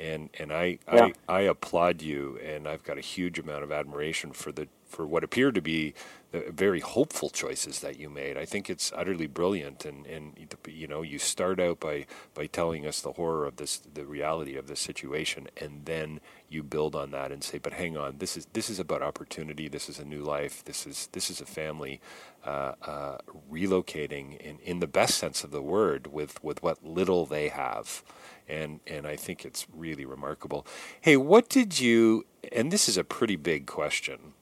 And 0.00 0.30
and 0.40 0.52
I, 0.52 0.80
Yeah. 0.92 1.10
I 1.28 1.38
I 1.38 1.42
applaud 1.42 2.02
you, 2.02 2.38
and 2.44 2.68
I've 2.68 2.84
got 2.84 2.98
a 2.98 3.02
huge 3.02 3.38
amount 3.40 3.64
of 3.64 3.72
admiration 3.72 4.32
for 4.32 4.52
the 4.52 4.68
for 4.88 5.06
what 5.06 5.24
appeared 5.24 5.56
to 5.56 5.62
be 5.62 5.94
the 6.32 6.50
very 6.52 6.80
hopeful 6.80 7.30
choices 7.30 7.80
that 7.80 7.98
you 7.98 8.10
made. 8.10 8.38
I 8.38 8.46
think 8.46 8.70
it's 8.70 8.92
utterly 8.96 9.28
brilliant, 9.28 9.84
and 9.86 10.06
and 10.06 10.34
you 10.68 10.88
know 10.88 11.02
you 11.02 11.18
start 11.18 11.60
out 11.60 11.80
by 11.80 12.06
by 12.34 12.46
telling 12.46 12.86
us 12.86 13.02
the 13.02 13.12
horror 13.12 13.46
of 13.46 13.56
this, 13.56 13.78
the 13.78 14.06
reality 14.06 14.56
of 14.56 14.68
this 14.68 14.80
situation, 14.80 15.48
and 15.58 15.86
then 15.86 16.20
you 16.50 16.62
build 16.62 16.96
on 16.96 17.12
that 17.12 17.32
and 17.32 17.44
say, 17.44 17.58
but 17.58 17.74
hang 17.74 17.96
on, 17.96 18.18
this 18.18 18.36
is 18.36 18.46
this 18.54 18.70
is 18.70 18.80
about 18.80 19.02
opportunity. 19.02 19.68
This 19.68 19.88
is 19.88 19.98
a 19.98 20.04
new 20.04 20.22
life. 20.22 20.64
This 20.64 20.86
is 20.86 21.08
this 21.12 21.30
is 21.30 21.40
a 21.40 21.46
family 21.46 22.00
uh, 22.46 22.74
uh, 22.82 23.18
relocating 23.52 24.38
in 24.38 24.58
in 24.60 24.80
the 24.80 24.88
best 24.88 25.16
sense 25.18 25.44
of 25.44 25.50
the 25.50 25.62
word 25.62 26.08
with 26.08 26.42
with 26.44 26.62
what 26.62 26.84
little 26.84 27.26
they 27.26 27.48
have. 27.48 28.02
And, 28.48 28.80
and 28.86 29.06
I 29.06 29.16
think 29.16 29.44
it's 29.44 29.66
really 29.72 30.04
remarkable. 30.04 30.66
Hey, 31.00 31.16
what 31.16 31.48
did 31.48 31.78
you, 31.78 32.26
and 32.52 32.72
this 32.72 32.88
is 32.88 32.96
a 32.96 33.04
pretty 33.04 33.36
big 33.36 33.66
question, 33.66 34.34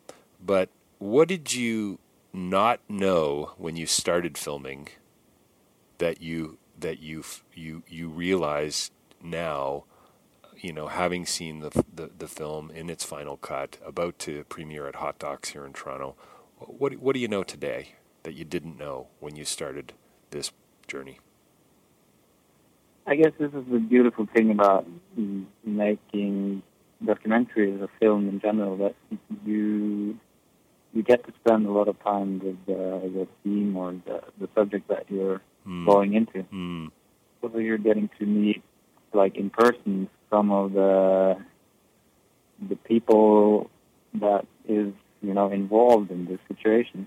but 0.45 0.71
what 0.99 1.29
did 1.29 1.53
you 1.53 1.99
not 2.33 2.81
know 2.89 3.53
when 3.57 3.77
you 3.77 3.87
started 3.87 4.37
filming 4.37 4.89
that 5.99 6.23
you 6.23 6.59
that 6.79 7.01
you 7.01 7.25
you 7.55 7.83
you 7.89 8.09
realize 8.09 8.91
now, 9.23 9.85
you 10.57 10.73
know, 10.73 10.89
having 10.89 11.27
seen 11.27 11.61
the, 11.61 11.71
the 11.93 12.11
the 12.17 12.29
film 12.29 12.71
in 12.71 12.89
its 12.91 13.05
final 13.05 13.37
cut, 13.37 13.79
about 13.85 14.19
to 14.21 14.45
premiere 14.45 14.87
at 14.87 14.97
Hot 14.97 15.19
Docs 15.19 15.51
here 15.51 15.67
in 15.67 15.73
Toronto, 15.73 16.15
what 16.59 16.97
what 16.97 17.15
do 17.15 17.21
you 17.21 17.29
know 17.29 17.43
today 17.43 17.95
that 18.23 18.35
you 18.35 18.45
didn't 18.45 18.79
know 18.79 19.09
when 19.21 19.37
you 19.37 19.45
started 19.45 19.93
this 20.31 20.53
journey? 20.87 21.19
I 23.09 23.15
guess 23.17 23.33
this 23.39 23.53
is 23.53 23.65
the 23.73 23.79
beautiful 23.79 24.27
thing 24.35 24.51
about 24.51 24.87
making 25.65 26.63
documentaries 27.03 27.81
or 27.81 27.89
film 28.01 28.29
in 28.29 28.41
general 28.41 28.77
that 28.79 28.95
you 29.47 30.19
you 30.95 31.03
get 31.03 31.25
to 31.27 31.33
spend 31.45 31.67
a 31.67 31.71
lot 31.71 31.87
of 31.89 32.03
time 32.03 32.39
with 32.39 32.57
the, 32.67 32.83
the 33.19 33.29
theme 33.43 33.77
or 33.77 33.93
the, 34.07 34.23
the 34.41 34.49
subject 34.55 34.89
that 34.89 35.05
you're 35.11 35.41
Mm. 35.67 35.87
going 35.87 36.15
into. 36.15 36.45
Mm. 36.53 36.91
So 37.43 37.59
you're 37.59 37.79
getting 37.79 38.09
to 38.19 38.25
meet, 38.25 38.63
like 39.13 39.37
in 39.37 39.51
person, 39.51 40.09
some 40.31 40.51
of 40.51 40.73
the 40.73 41.37
the 42.71 42.77
people 42.77 43.71
that 44.15 44.47
is 44.67 44.93
you 45.21 45.35
know 45.35 45.51
involved 45.51 46.11
in 46.11 46.25
this 46.27 46.39
situation, 46.49 47.07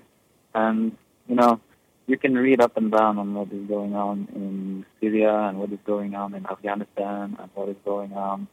and 0.53 0.95
you 1.27 1.35
know 1.35 1.59
you 2.07 2.17
can 2.17 2.35
read 2.35 2.61
up 2.61 2.75
and 2.77 2.91
down 2.91 3.17
on 3.17 3.33
what 3.33 3.51
is 3.51 3.65
going 3.67 3.95
on 3.95 4.27
in 4.35 4.85
Syria 4.99 5.33
and 5.47 5.59
what 5.59 5.71
is 5.71 5.79
going 5.85 6.15
on 6.15 6.33
in 6.35 6.45
Afghanistan 6.45 7.37
and 7.39 7.49
what 7.53 7.69
is 7.69 7.77
going 7.85 8.13
on 8.13 8.47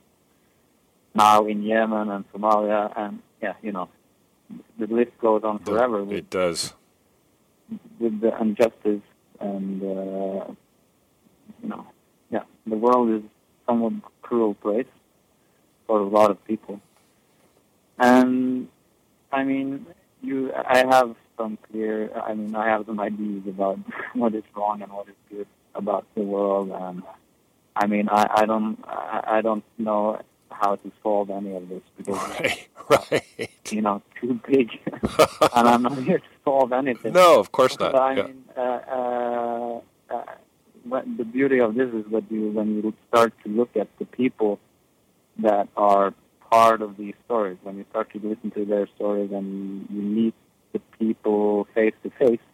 now 1.15 1.47
in 1.47 1.63
Yemen 1.63 2.09
and 2.11 2.25
Somalia 2.33 2.93
and 2.97 3.21
yeah 3.43 3.55
you 3.63 3.73
know 3.73 3.89
the 4.79 4.87
list 4.87 5.13
goes 5.21 5.43
on 5.45 5.59
forever 5.61 6.05
with 6.05 6.17
It 6.17 6.31
does. 6.31 6.75
with 7.99 8.21
the 8.21 8.39
injustice 8.41 9.03
and 9.41 9.83
uh, 9.83 10.45
you 11.63 11.69
know, 11.69 11.87
yeah, 12.31 12.43
the 12.67 12.77
world 12.77 13.11
is 13.11 13.23
somewhat 13.67 13.95
cruel 14.23 14.55
place 14.55 14.87
for 15.87 16.01
a 16.01 16.07
lot 16.07 16.31
of 16.31 16.45
people. 16.45 16.81
And 17.99 18.69
I 19.33 19.45
mean, 19.45 19.87
you, 20.23 20.53
I 20.55 20.79
have 20.91 21.15
some 21.39 21.57
clear. 21.71 22.11
I 22.15 22.35
mean, 22.35 22.55
I 22.55 22.67
have 22.67 22.85
some 22.87 23.01
ideas 23.01 23.45
about 23.49 23.79
what 24.15 24.35
is 24.35 24.45
wrong 24.55 24.83
and 24.83 24.93
what 24.93 25.09
is 25.09 25.15
good 25.31 25.47
about 25.75 26.07
the 26.15 26.23
world. 26.23 26.71
And 26.71 27.03
I 27.77 27.87
mean, 27.87 28.09
I, 28.11 28.27
I 28.43 28.45
don't, 28.47 28.79
I, 28.87 29.39
I 29.39 29.41
don't 29.41 29.65
know 29.79 30.21
how 30.51 30.75
to 30.77 30.93
solve 31.03 31.31
any 31.31 31.55
of 31.55 31.69
this 31.69 31.83
because 31.97 32.17
Right, 32.41 32.69
right. 33.11 33.51
you 33.71 33.83
know, 33.83 34.03
too 34.21 34.41
big, 34.49 34.71
and 35.55 35.69
I'm 35.69 35.83
not 35.83 35.99
here 36.03 36.19
to 36.19 36.25
solve 36.45 36.73
anything. 36.73 37.13
No, 37.13 37.39
of 37.39 37.53
course 37.53 37.79
not. 37.79 37.93
But 37.93 38.01
I 38.03 38.15
Yeah. 38.15 38.23
mean, 38.25 38.45
uh, 38.57 38.61
uh, 38.61 39.81
uh, 40.11 41.03
the 41.19 41.25
beauty 41.25 41.61
of 41.61 41.75
this 41.75 41.89
is 41.93 42.05
that 42.13 42.25
you, 42.31 42.51
when 42.51 42.77
you 42.83 42.95
start 43.09 43.35
to 43.45 43.51
look 43.51 43.77
at 43.77 43.89
the 43.99 44.07
people 44.07 44.59
that 45.39 45.69
are 45.77 46.15
part 46.51 46.81
of 46.81 46.97
these 46.97 47.15
stories, 47.27 47.59
when 47.63 47.77
you 47.77 47.85
start 47.91 48.11
to 48.13 48.19
listen 48.27 48.51
to 48.53 48.65
their 48.65 48.87
stories 48.97 49.31
and 49.33 49.87
you 49.91 50.01
meet 50.03 50.35
people 51.09 51.67
face 51.75 51.97
to 52.05 52.11
face, 52.23 52.45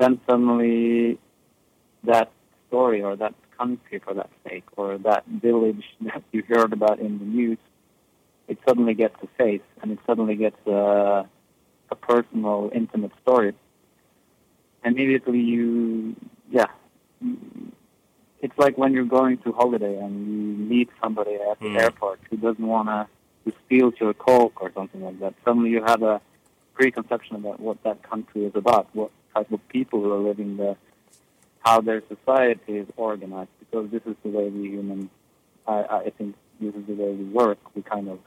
then 0.00 0.12
suddenly 0.26 1.18
that 2.12 2.28
story 2.66 3.00
or 3.06 3.12
that 3.24 3.34
country, 3.58 3.98
for 4.04 4.12
that 4.20 4.30
sake, 4.46 4.64
or 4.76 4.98
that 4.98 5.22
village 5.46 5.84
that 6.08 6.22
you 6.32 6.42
heard 6.52 6.72
about 6.78 6.98
in 7.06 7.12
the 7.22 7.28
news, 7.38 7.58
it 8.48 8.58
suddenly 8.66 8.94
gets 8.94 9.16
a 9.22 9.28
face 9.42 9.66
and 9.80 9.86
it 9.94 10.00
suddenly 10.06 10.36
gets 10.44 10.60
a, 10.66 10.80
a 11.94 11.96
personal, 12.10 12.70
intimate 12.80 13.12
story 13.22 13.52
immediately 14.84 15.40
you, 15.40 16.14
yeah, 16.50 16.66
it's 18.40 18.56
like 18.58 18.76
when 18.76 18.92
you're 18.92 19.04
going 19.04 19.38
to 19.38 19.52
holiday 19.52 19.96
and 19.98 20.12
you 20.26 20.64
meet 20.74 20.88
somebody 21.02 21.34
at 21.50 21.58
the 21.60 21.66
Mm. 21.66 21.80
airport 21.84 22.20
who 22.28 22.36
doesn't 22.36 22.66
want 22.76 22.88
to 22.88 23.52
steal 23.64 23.92
your 24.00 24.12
coke 24.14 24.60
or 24.62 24.70
something 24.72 25.02
like 25.02 25.18
that. 25.20 25.34
Suddenly 25.44 25.70
you 25.70 25.82
have 25.82 26.02
a 26.02 26.20
preconception 26.74 27.36
about 27.36 27.60
what 27.60 27.82
that 27.84 28.02
country 28.02 28.44
is 28.44 28.52
about, 28.54 28.88
what 28.94 29.10
type 29.34 29.50
of 29.52 29.66
people 29.68 30.12
are 30.12 30.18
living 30.18 30.56
there, 30.56 30.76
how 31.60 31.80
their 31.80 32.02
society 32.08 32.78
is 32.78 32.88
organized, 32.96 33.50
because 33.60 33.90
this 33.90 34.02
is 34.06 34.16
the 34.22 34.30
way 34.30 34.48
we 34.48 34.68
humans, 34.68 35.08
I, 35.66 35.84
I 36.06 36.12
think 36.16 36.36
this 36.60 36.74
is 36.74 36.86
the 36.86 36.94
way 36.94 37.12
we 37.12 37.24
work. 37.24 37.58
We 37.74 37.82
kind 37.82 38.08
of, 38.08 38.18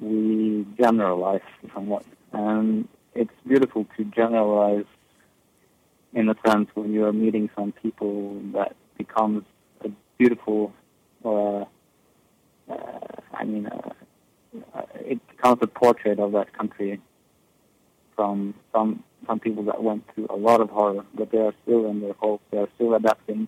we 0.00 0.66
generalize 0.78 1.40
somewhat. 1.74 2.04
And 2.32 2.88
it's 3.14 3.32
beautiful 3.46 3.86
to 3.96 4.04
generalize 4.04 4.86
in 6.12 6.28
a 6.28 6.34
sense 6.46 6.68
when 6.74 6.92
you 6.92 7.04
are 7.04 7.12
meeting 7.12 7.50
some 7.56 7.72
people 7.72 8.40
that 8.52 8.74
becomes 8.98 9.44
a 9.84 9.90
beautiful 10.18 10.72
uh, 11.24 11.64
uh, 12.68 12.74
I 13.32 13.44
mean 13.44 13.66
uh, 13.66 14.82
it 14.94 15.20
becomes 15.28 15.58
a 15.62 15.66
portrait 15.66 16.18
of 16.18 16.32
that 16.32 16.52
country 16.52 17.00
from 18.16 18.54
some 18.72 19.02
some 19.26 19.38
people 19.40 19.62
that 19.64 19.82
went 19.82 20.02
through 20.14 20.26
a 20.30 20.36
lot 20.36 20.60
of 20.60 20.70
horror 20.70 21.04
but 21.14 21.30
they 21.30 21.38
are 21.38 21.54
still 21.62 21.86
in 21.90 22.00
their 22.00 22.14
hope 22.14 22.40
they 22.50 22.58
are 22.58 22.68
still 22.76 22.94
adapting 22.94 23.46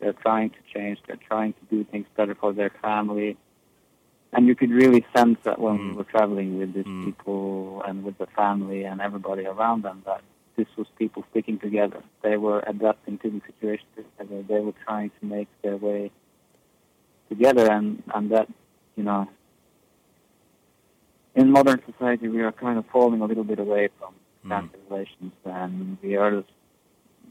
they're 0.00 0.12
trying 0.12 0.50
to 0.50 0.56
change 0.74 0.98
they're 1.06 1.24
trying 1.28 1.52
to 1.54 1.60
do 1.70 1.84
things 1.84 2.06
better 2.16 2.34
for 2.34 2.52
their 2.52 2.70
family 2.82 3.36
and 4.32 4.46
you 4.46 4.54
could 4.54 4.70
really 4.70 5.04
sense 5.16 5.38
that 5.44 5.58
when 5.58 5.74
we 5.78 5.92
Mm. 5.92 5.96
were 5.96 6.04
traveling 6.04 6.58
with 6.58 6.74
these 6.74 6.84
Mm. 6.84 7.04
people 7.06 7.82
and 7.86 8.04
with 8.04 8.18
the 8.18 8.26
family 8.26 8.84
and 8.84 9.00
everybody 9.00 9.46
around 9.46 9.82
them 9.82 10.02
that 10.04 10.20
this 10.56 10.66
was 10.78 10.86
people 10.98 11.22
sticking 11.30 11.58
together. 11.58 12.02
They 12.22 12.36
were 12.38 12.62
adapting 12.66 13.18
to 13.18 13.28
the 13.30 13.40
situation 13.44 13.86
together. 13.94 14.42
They 14.42 14.60
were 14.60 14.72
trying 14.86 15.10
to 15.20 15.26
make 15.26 15.48
their 15.62 15.76
way 15.76 16.10
together, 17.28 17.70
and 17.70 18.02
and 18.14 18.30
that, 18.30 18.48
you 18.96 19.04
know, 19.04 19.28
in 21.36 21.50
modern 21.52 21.80
society 21.90 22.28
we 22.28 22.40
are 22.40 22.52
kind 22.52 22.78
of 22.78 22.84
falling 22.92 23.20
a 23.20 23.26
little 23.26 23.44
bit 23.44 23.58
away 23.58 23.88
from 23.98 24.14
family 24.48 24.78
relations, 24.88 25.32
and 25.44 25.98
we 26.02 26.16
are 26.16 26.42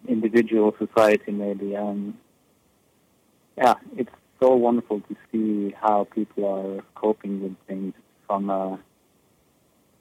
individual 0.08 0.76
society 0.78 1.32
maybe, 1.32 1.74
and 1.76 2.14
yeah, 3.58 3.76
it's 3.98 4.12
so 4.42 4.56
wonderful 4.56 5.02
to 5.02 5.16
see 5.32 5.74
how 5.82 6.08
people 6.14 6.44
are 6.46 6.84
coping 6.96 7.42
with 7.42 7.56
things 7.68 7.94
from 8.28 8.50
uh, 8.50 8.78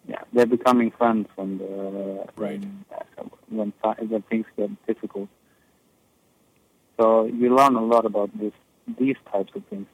yeah, 0.07 0.23
they're 0.33 0.47
becoming 0.47 0.91
friends 0.91 1.29
when 1.37 1.59
the 1.59 2.27
Right. 2.37 2.63
when, 3.49 3.73
when 3.83 4.09
when 4.09 4.23
things 4.23 4.47
get 4.57 4.71
difficult. 4.87 5.29
So 6.99 7.25
you 7.25 7.55
learn 7.55 7.75
a 7.77 7.85
lot 7.85 8.05
about 8.05 8.31
this 8.39 8.53
these 8.99 9.17
types 9.33 9.53
of 9.55 9.65
things. 9.67 9.87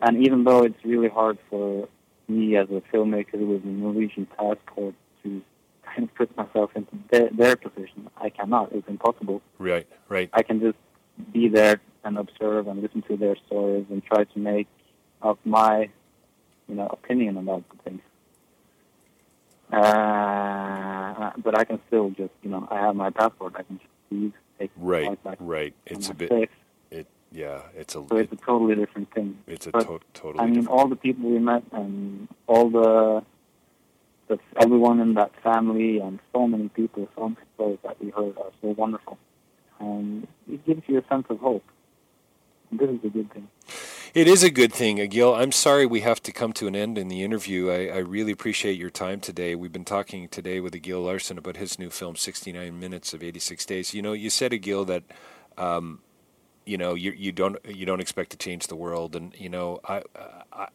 And 0.00 0.24
even 0.26 0.44
though 0.44 0.62
it's 0.62 0.84
really 0.84 1.08
hard 1.08 1.38
for 1.48 1.88
me 2.28 2.56
as 2.56 2.68
a 2.70 2.82
filmmaker 2.92 3.34
with 3.34 3.64
a 3.64 3.68
Norwegian 3.68 4.26
passport 4.26 4.94
to 5.22 5.42
kind 5.84 6.04
of 6.04 6.14
put 6.14 6.36
myself 6.36 6.70
into 6.74 6.92
their, 7.10 7.30
their 7.30 7.56
position, 7.56 8.08
I 8.16 8.30
cannot. 8.30 8.72
It's 8.72 8.88
impossible. 8.88 9.42
Right, 9.58 9.86
right. 10.08 10.28
I 10.32 10.42
can 10.42 10.60
just 10.60 10.76
be 11.32 11.48
there 11.48 11.80
and 12.04 12.18
observe 12.18 12.68
and 12.68 12.82
listen 12.82 13.02
to 13.02 13.16
their 13.16 13.36
stories 13.46 13.86
and 13.90 14.04
try 14.04 14.24
to 14.24 14.38
make 14.38 14.68
up 15.22 15.38
my, 15.44 15.88
you 16.68 16.74
know, 16.74 16.86
opinion 16.86 17.36
about 17.36 17.64
the 17.70 17.76
things. 17.82 18.02
Uh, 19.72 21.30
but 21.42 21.58
I 21.58 21.64
can 21.64 21.80
still 21.88 22.10
just, 22.10 22.32
you 22.42 22.50
know, 22.50 22.68
I 22.70 22.80
have 22.80 22.94
my 22.94 23.10
passport. 23.10 23.54
I 23.56 23.62
can 23.62 23.78
just 23.78 23.90
leave, 24.10 24.32
take 24.58 24.70
Right, 24.76 25.18
right. 25.40 25.74
It's 25.86 26.08
a 26.08 26.14
bit. 26.14 26.28
safe. 26.28 26.48
Yeah. 27.36 27.60
It's 27.76 27.94
a. 27.94 28.04
So 28.08 28.16
it's 28.16 28.32
a 28.32 28.36
totally 28.36 28.74
different 28.74 29.12
thing. 29.12 29.38
it's 29.46 29.66
a 29.66 29.70
but, 29.70 29.86
to- 29.86 30.00
totally. 30.14 30.42
I 30.42 30.46
mean, 30.46 30.66
all 30.66 30.88
the 30.88 30.96
people 30.96 31.28
we 31.28 31.38
met 31.38 31.64
and 31.70 32.28
all 32.46 32.70
the, 32.70 33.22
the 34.28 34.38
everyone 34.58 35.00
in 35.00 35.14
that 35.14 35.32
family 35.42 35.98
and 35.98 36.18
so 36.32 36.48
many 36.48 36.70
people, 36.70 37.08
so 37.14 37.28
many 37.28 37.46
stories 37.54 37.78
that 37.82 38.02
we 38.02 38.08
heard 38.10 38.38
are 38.38 38.52
so 38.62 38.68
wonderful, 38.68 39.18
and 39.78 40.26
it 40.50 40.64
gives 40.64 40.82
you 40.86 40.98
a 40.98 41.04
sense 41.08 41.26
of 41.28 41.38
hope. 41.40 41.64
And 42.70 42.80
this 42.80 42.88
is 42.88 43.04
a 43.04 43.08
good 43.10 43.30
thing. 43.30 43.48
It 44.14 44.28
is 44.28 44.42
a 44.42 44.50
good 44.50 44.72
thing, 44.72 44.98
Egil. 44.98 45.34
I'm 45.34 45.52
sorry 45.52 45.84
we 45.84 46.00
have 46.00 46.22
to 46.22 46.32
come 46.32 46.54
to 46.54 46.66
an 46.66 46.74
end 46.74 46.96
in 46.96 47.08
the 47.08 47.22
interview. 47.22 47.68
I, 47.68 47.96
I 47.96 47.98
really 47.98 48.32
appreciate 48.32 48.78
your 48.78 48.88
time 48.88 49.20
today. 49.20 49.54
We've 49.54 49.74
been 49.74 49.84
talking 49.84 50.26
today 50.28 50.58
with 50.58 50.74
Egil 50.74 51.02
Larsen 51.02 51.36
about 51.36 51.58
his 51.58 51.78
new 51.78 51.90
film, 51.90 52.16
69 52.16 52.80
Minutes 52.80 53.12
of 53.12 53.22
86 53.22 53.66
Days. 53.66 53.92
You 53.92 54.00
know, 54.00 54.14
you 54.14 54.30
said, 54.30 54.54
Egil, 54.54 54.86
that 54.86 55.02
um, 55.58 56.00
you 56.66 56.76
know 56.76 56.94
you 56.94 57.12
you 57.12 57.32
don't 57.32 57.56
you 57.64 57.86
don't 57.86 58.00
expect 58.00 58.30
to 58.30 58.36
change 58.36 58.66
the 58.66 58.76
world, 58.76 59.16
and 59.16 59.32
you 59.38 59.48
know 59.48 59.80
I, 59.88 60.02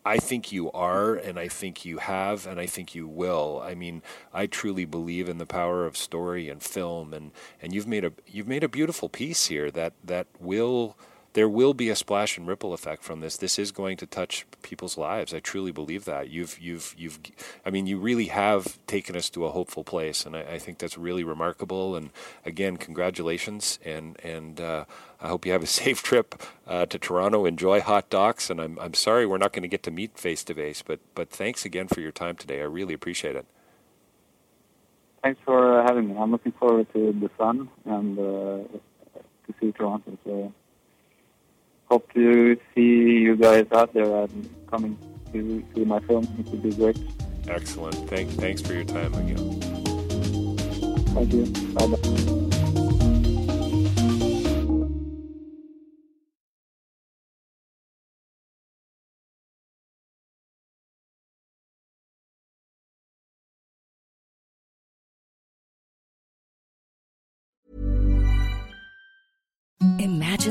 I 0.05 0.17
think 0.17 0.51
you 0.51 0.71
are, 0.71 1.15
and 1.15 1.37
I 1.37 1.49
think 1.49 1.85
you 1.85 1.97
have, 1.97 2.47
and 2.47 2.59
I 2.59 2.65
think 2.65 2.95
you 2.95 3.07
will. 3.07 3.61
I 3.63 3.75
mean, 3.75 4.01
I 4.33 4.47
truly 4.47 4.85
believe 4.85 5.27
in 5.27 5.37
the 5.37 5.45
power 5.45 5.85
of 5.85 5.97
story 5.97 6.49
and 6.49 6.63
film, 6.63 7.13
and 7.13 7.31
and 7.61 7.73
you've 7.73 7.87
made 7.87 8.05
a 8.05 8.13
you've 8.25 8.47
made 8.47 8.63
a 8.63 8.69
beautiful 8.69 9.09
piece 9.09 9.47
here 9.47 9.69
that 9.71 9.93
that 10.03 10.27
will 10.39 10.97
there 11.33 11.47
will 11.47 11.73
be 11.73 11.89
a 11.89 11.95
splash 11.95 12.37
and 12.37 12.47
ripple 12.47 12.73
effect 12.73 13.03
from 13.03 13.21
this. 13.21 13.37
This 13.37 13.57
is 13.57 13.71
going 13.71 13.95
to 13.97 14.05
touch 14.05 14.45
people's 14.61 14.97
lives. 14.97 15.33
I 15.33 15.39
truly 15.39 15.71
believe 15.71 16.05
that. 16.05 16.29
You've, 16.29 16.59
you've, 16.59 16.93
you've. 16.97 17.19
I 17.65 17.69
mean, 17.69 17.87
you 17.87 17.97
really 17.97 18.25
have 18.25 18.77
taken 18.85 19.15
us 19.15 19.29
to 19.31 19.45
a 19.45 19.51
hopeful 19.51 19.83
place, 19.83 20.25
and 20.25 20.35
I, 20.35 20.41
I 20.41 20.59
think 20.59 20.79
that's 20.79 20.97
really 20.97 21.23
remarkable. 21.23 21.95
And 21.95 22.09
again, 22.45 22.77
congratulations, 22.77 23.79
and 23.85 24.19
and 24.23 24.59
uh, 24.59 24.85
I 25.21 25.27
hope 25.29 25.45
you 25.45 25.53
have 25.53 25.63
a 25.63 25.67
safe 25.81 26.03
trip 26.03 26.41
uh, 26.67 26.85
to 26.87 26.99
Toronto. 26.99 27.45
Enjoy 27.45 27.79
hot 27.79 28.09
docs, 28.09 28.49
and 28.49 28.59
I'm 28.59 28.77
I'm 28.79 28.93
sorry 28.93 29.25
we're 29.25 29.37
not 29.37 29.53
going 29.53 29.63
to 29.63 29.69
get 29.69 29.83
to 29.83 29.91
meet 29.91 30.17
face 30.17 30.43
to 30.45 30.53
face, 30.53 30.81
but 30.81 30.99
but 31.15 31.29
thanks 31.29 31.63
again 31.63 31.87
for 31.87 32.01
your 32.01 32.11
time 32.11 32.35
today. 32.35 32.59
I 32.59 32.65
really 32.65 32.93
appreciate 32.93 33.35
it. 33.35 33.45
Thanks 35.23 35.39
for 35.45 35.83
having 35.83 36.09
me. 36.09 36.17
I'm 36.17 36.31
looking 36.31 36.51
forward 36.53 36.91
to 36.93 37.13
the 37.13 37.29
sun 37.37 37.69
and 37.85 38.17
uh, 38.17 38.21
to 38.23 39.53
see 39.59 39.71
Toronto. 39.71 40.17
So 40.25 40.51
hope 41.91 42.13
to 42.13 42.57
see 42.73 43.19
you 43.27 43.35
guys 43.35 43.67
out 43.73 43.93
there 43.93 44.23
and 44.23 44.49
coming 44.67 44.97
to 45.33 45.61
see 45.75 45.83
my 45.83 45.99
film. 45.99 46.23
It 46.39 46.45
would 46.47 46.63
be 46.63 46.73
great. 46.73 46.97
Excellent. 47.49 47.95
Thank 48.09 48.29
thanks 48.31 48.61
for 48.61 48.73
your 48.73 48.85
time 48.85 49.13
again. 49.13 49.59
Thank 51.13 51.33
you. 51.33 51.45
Bye. 51.73 52.57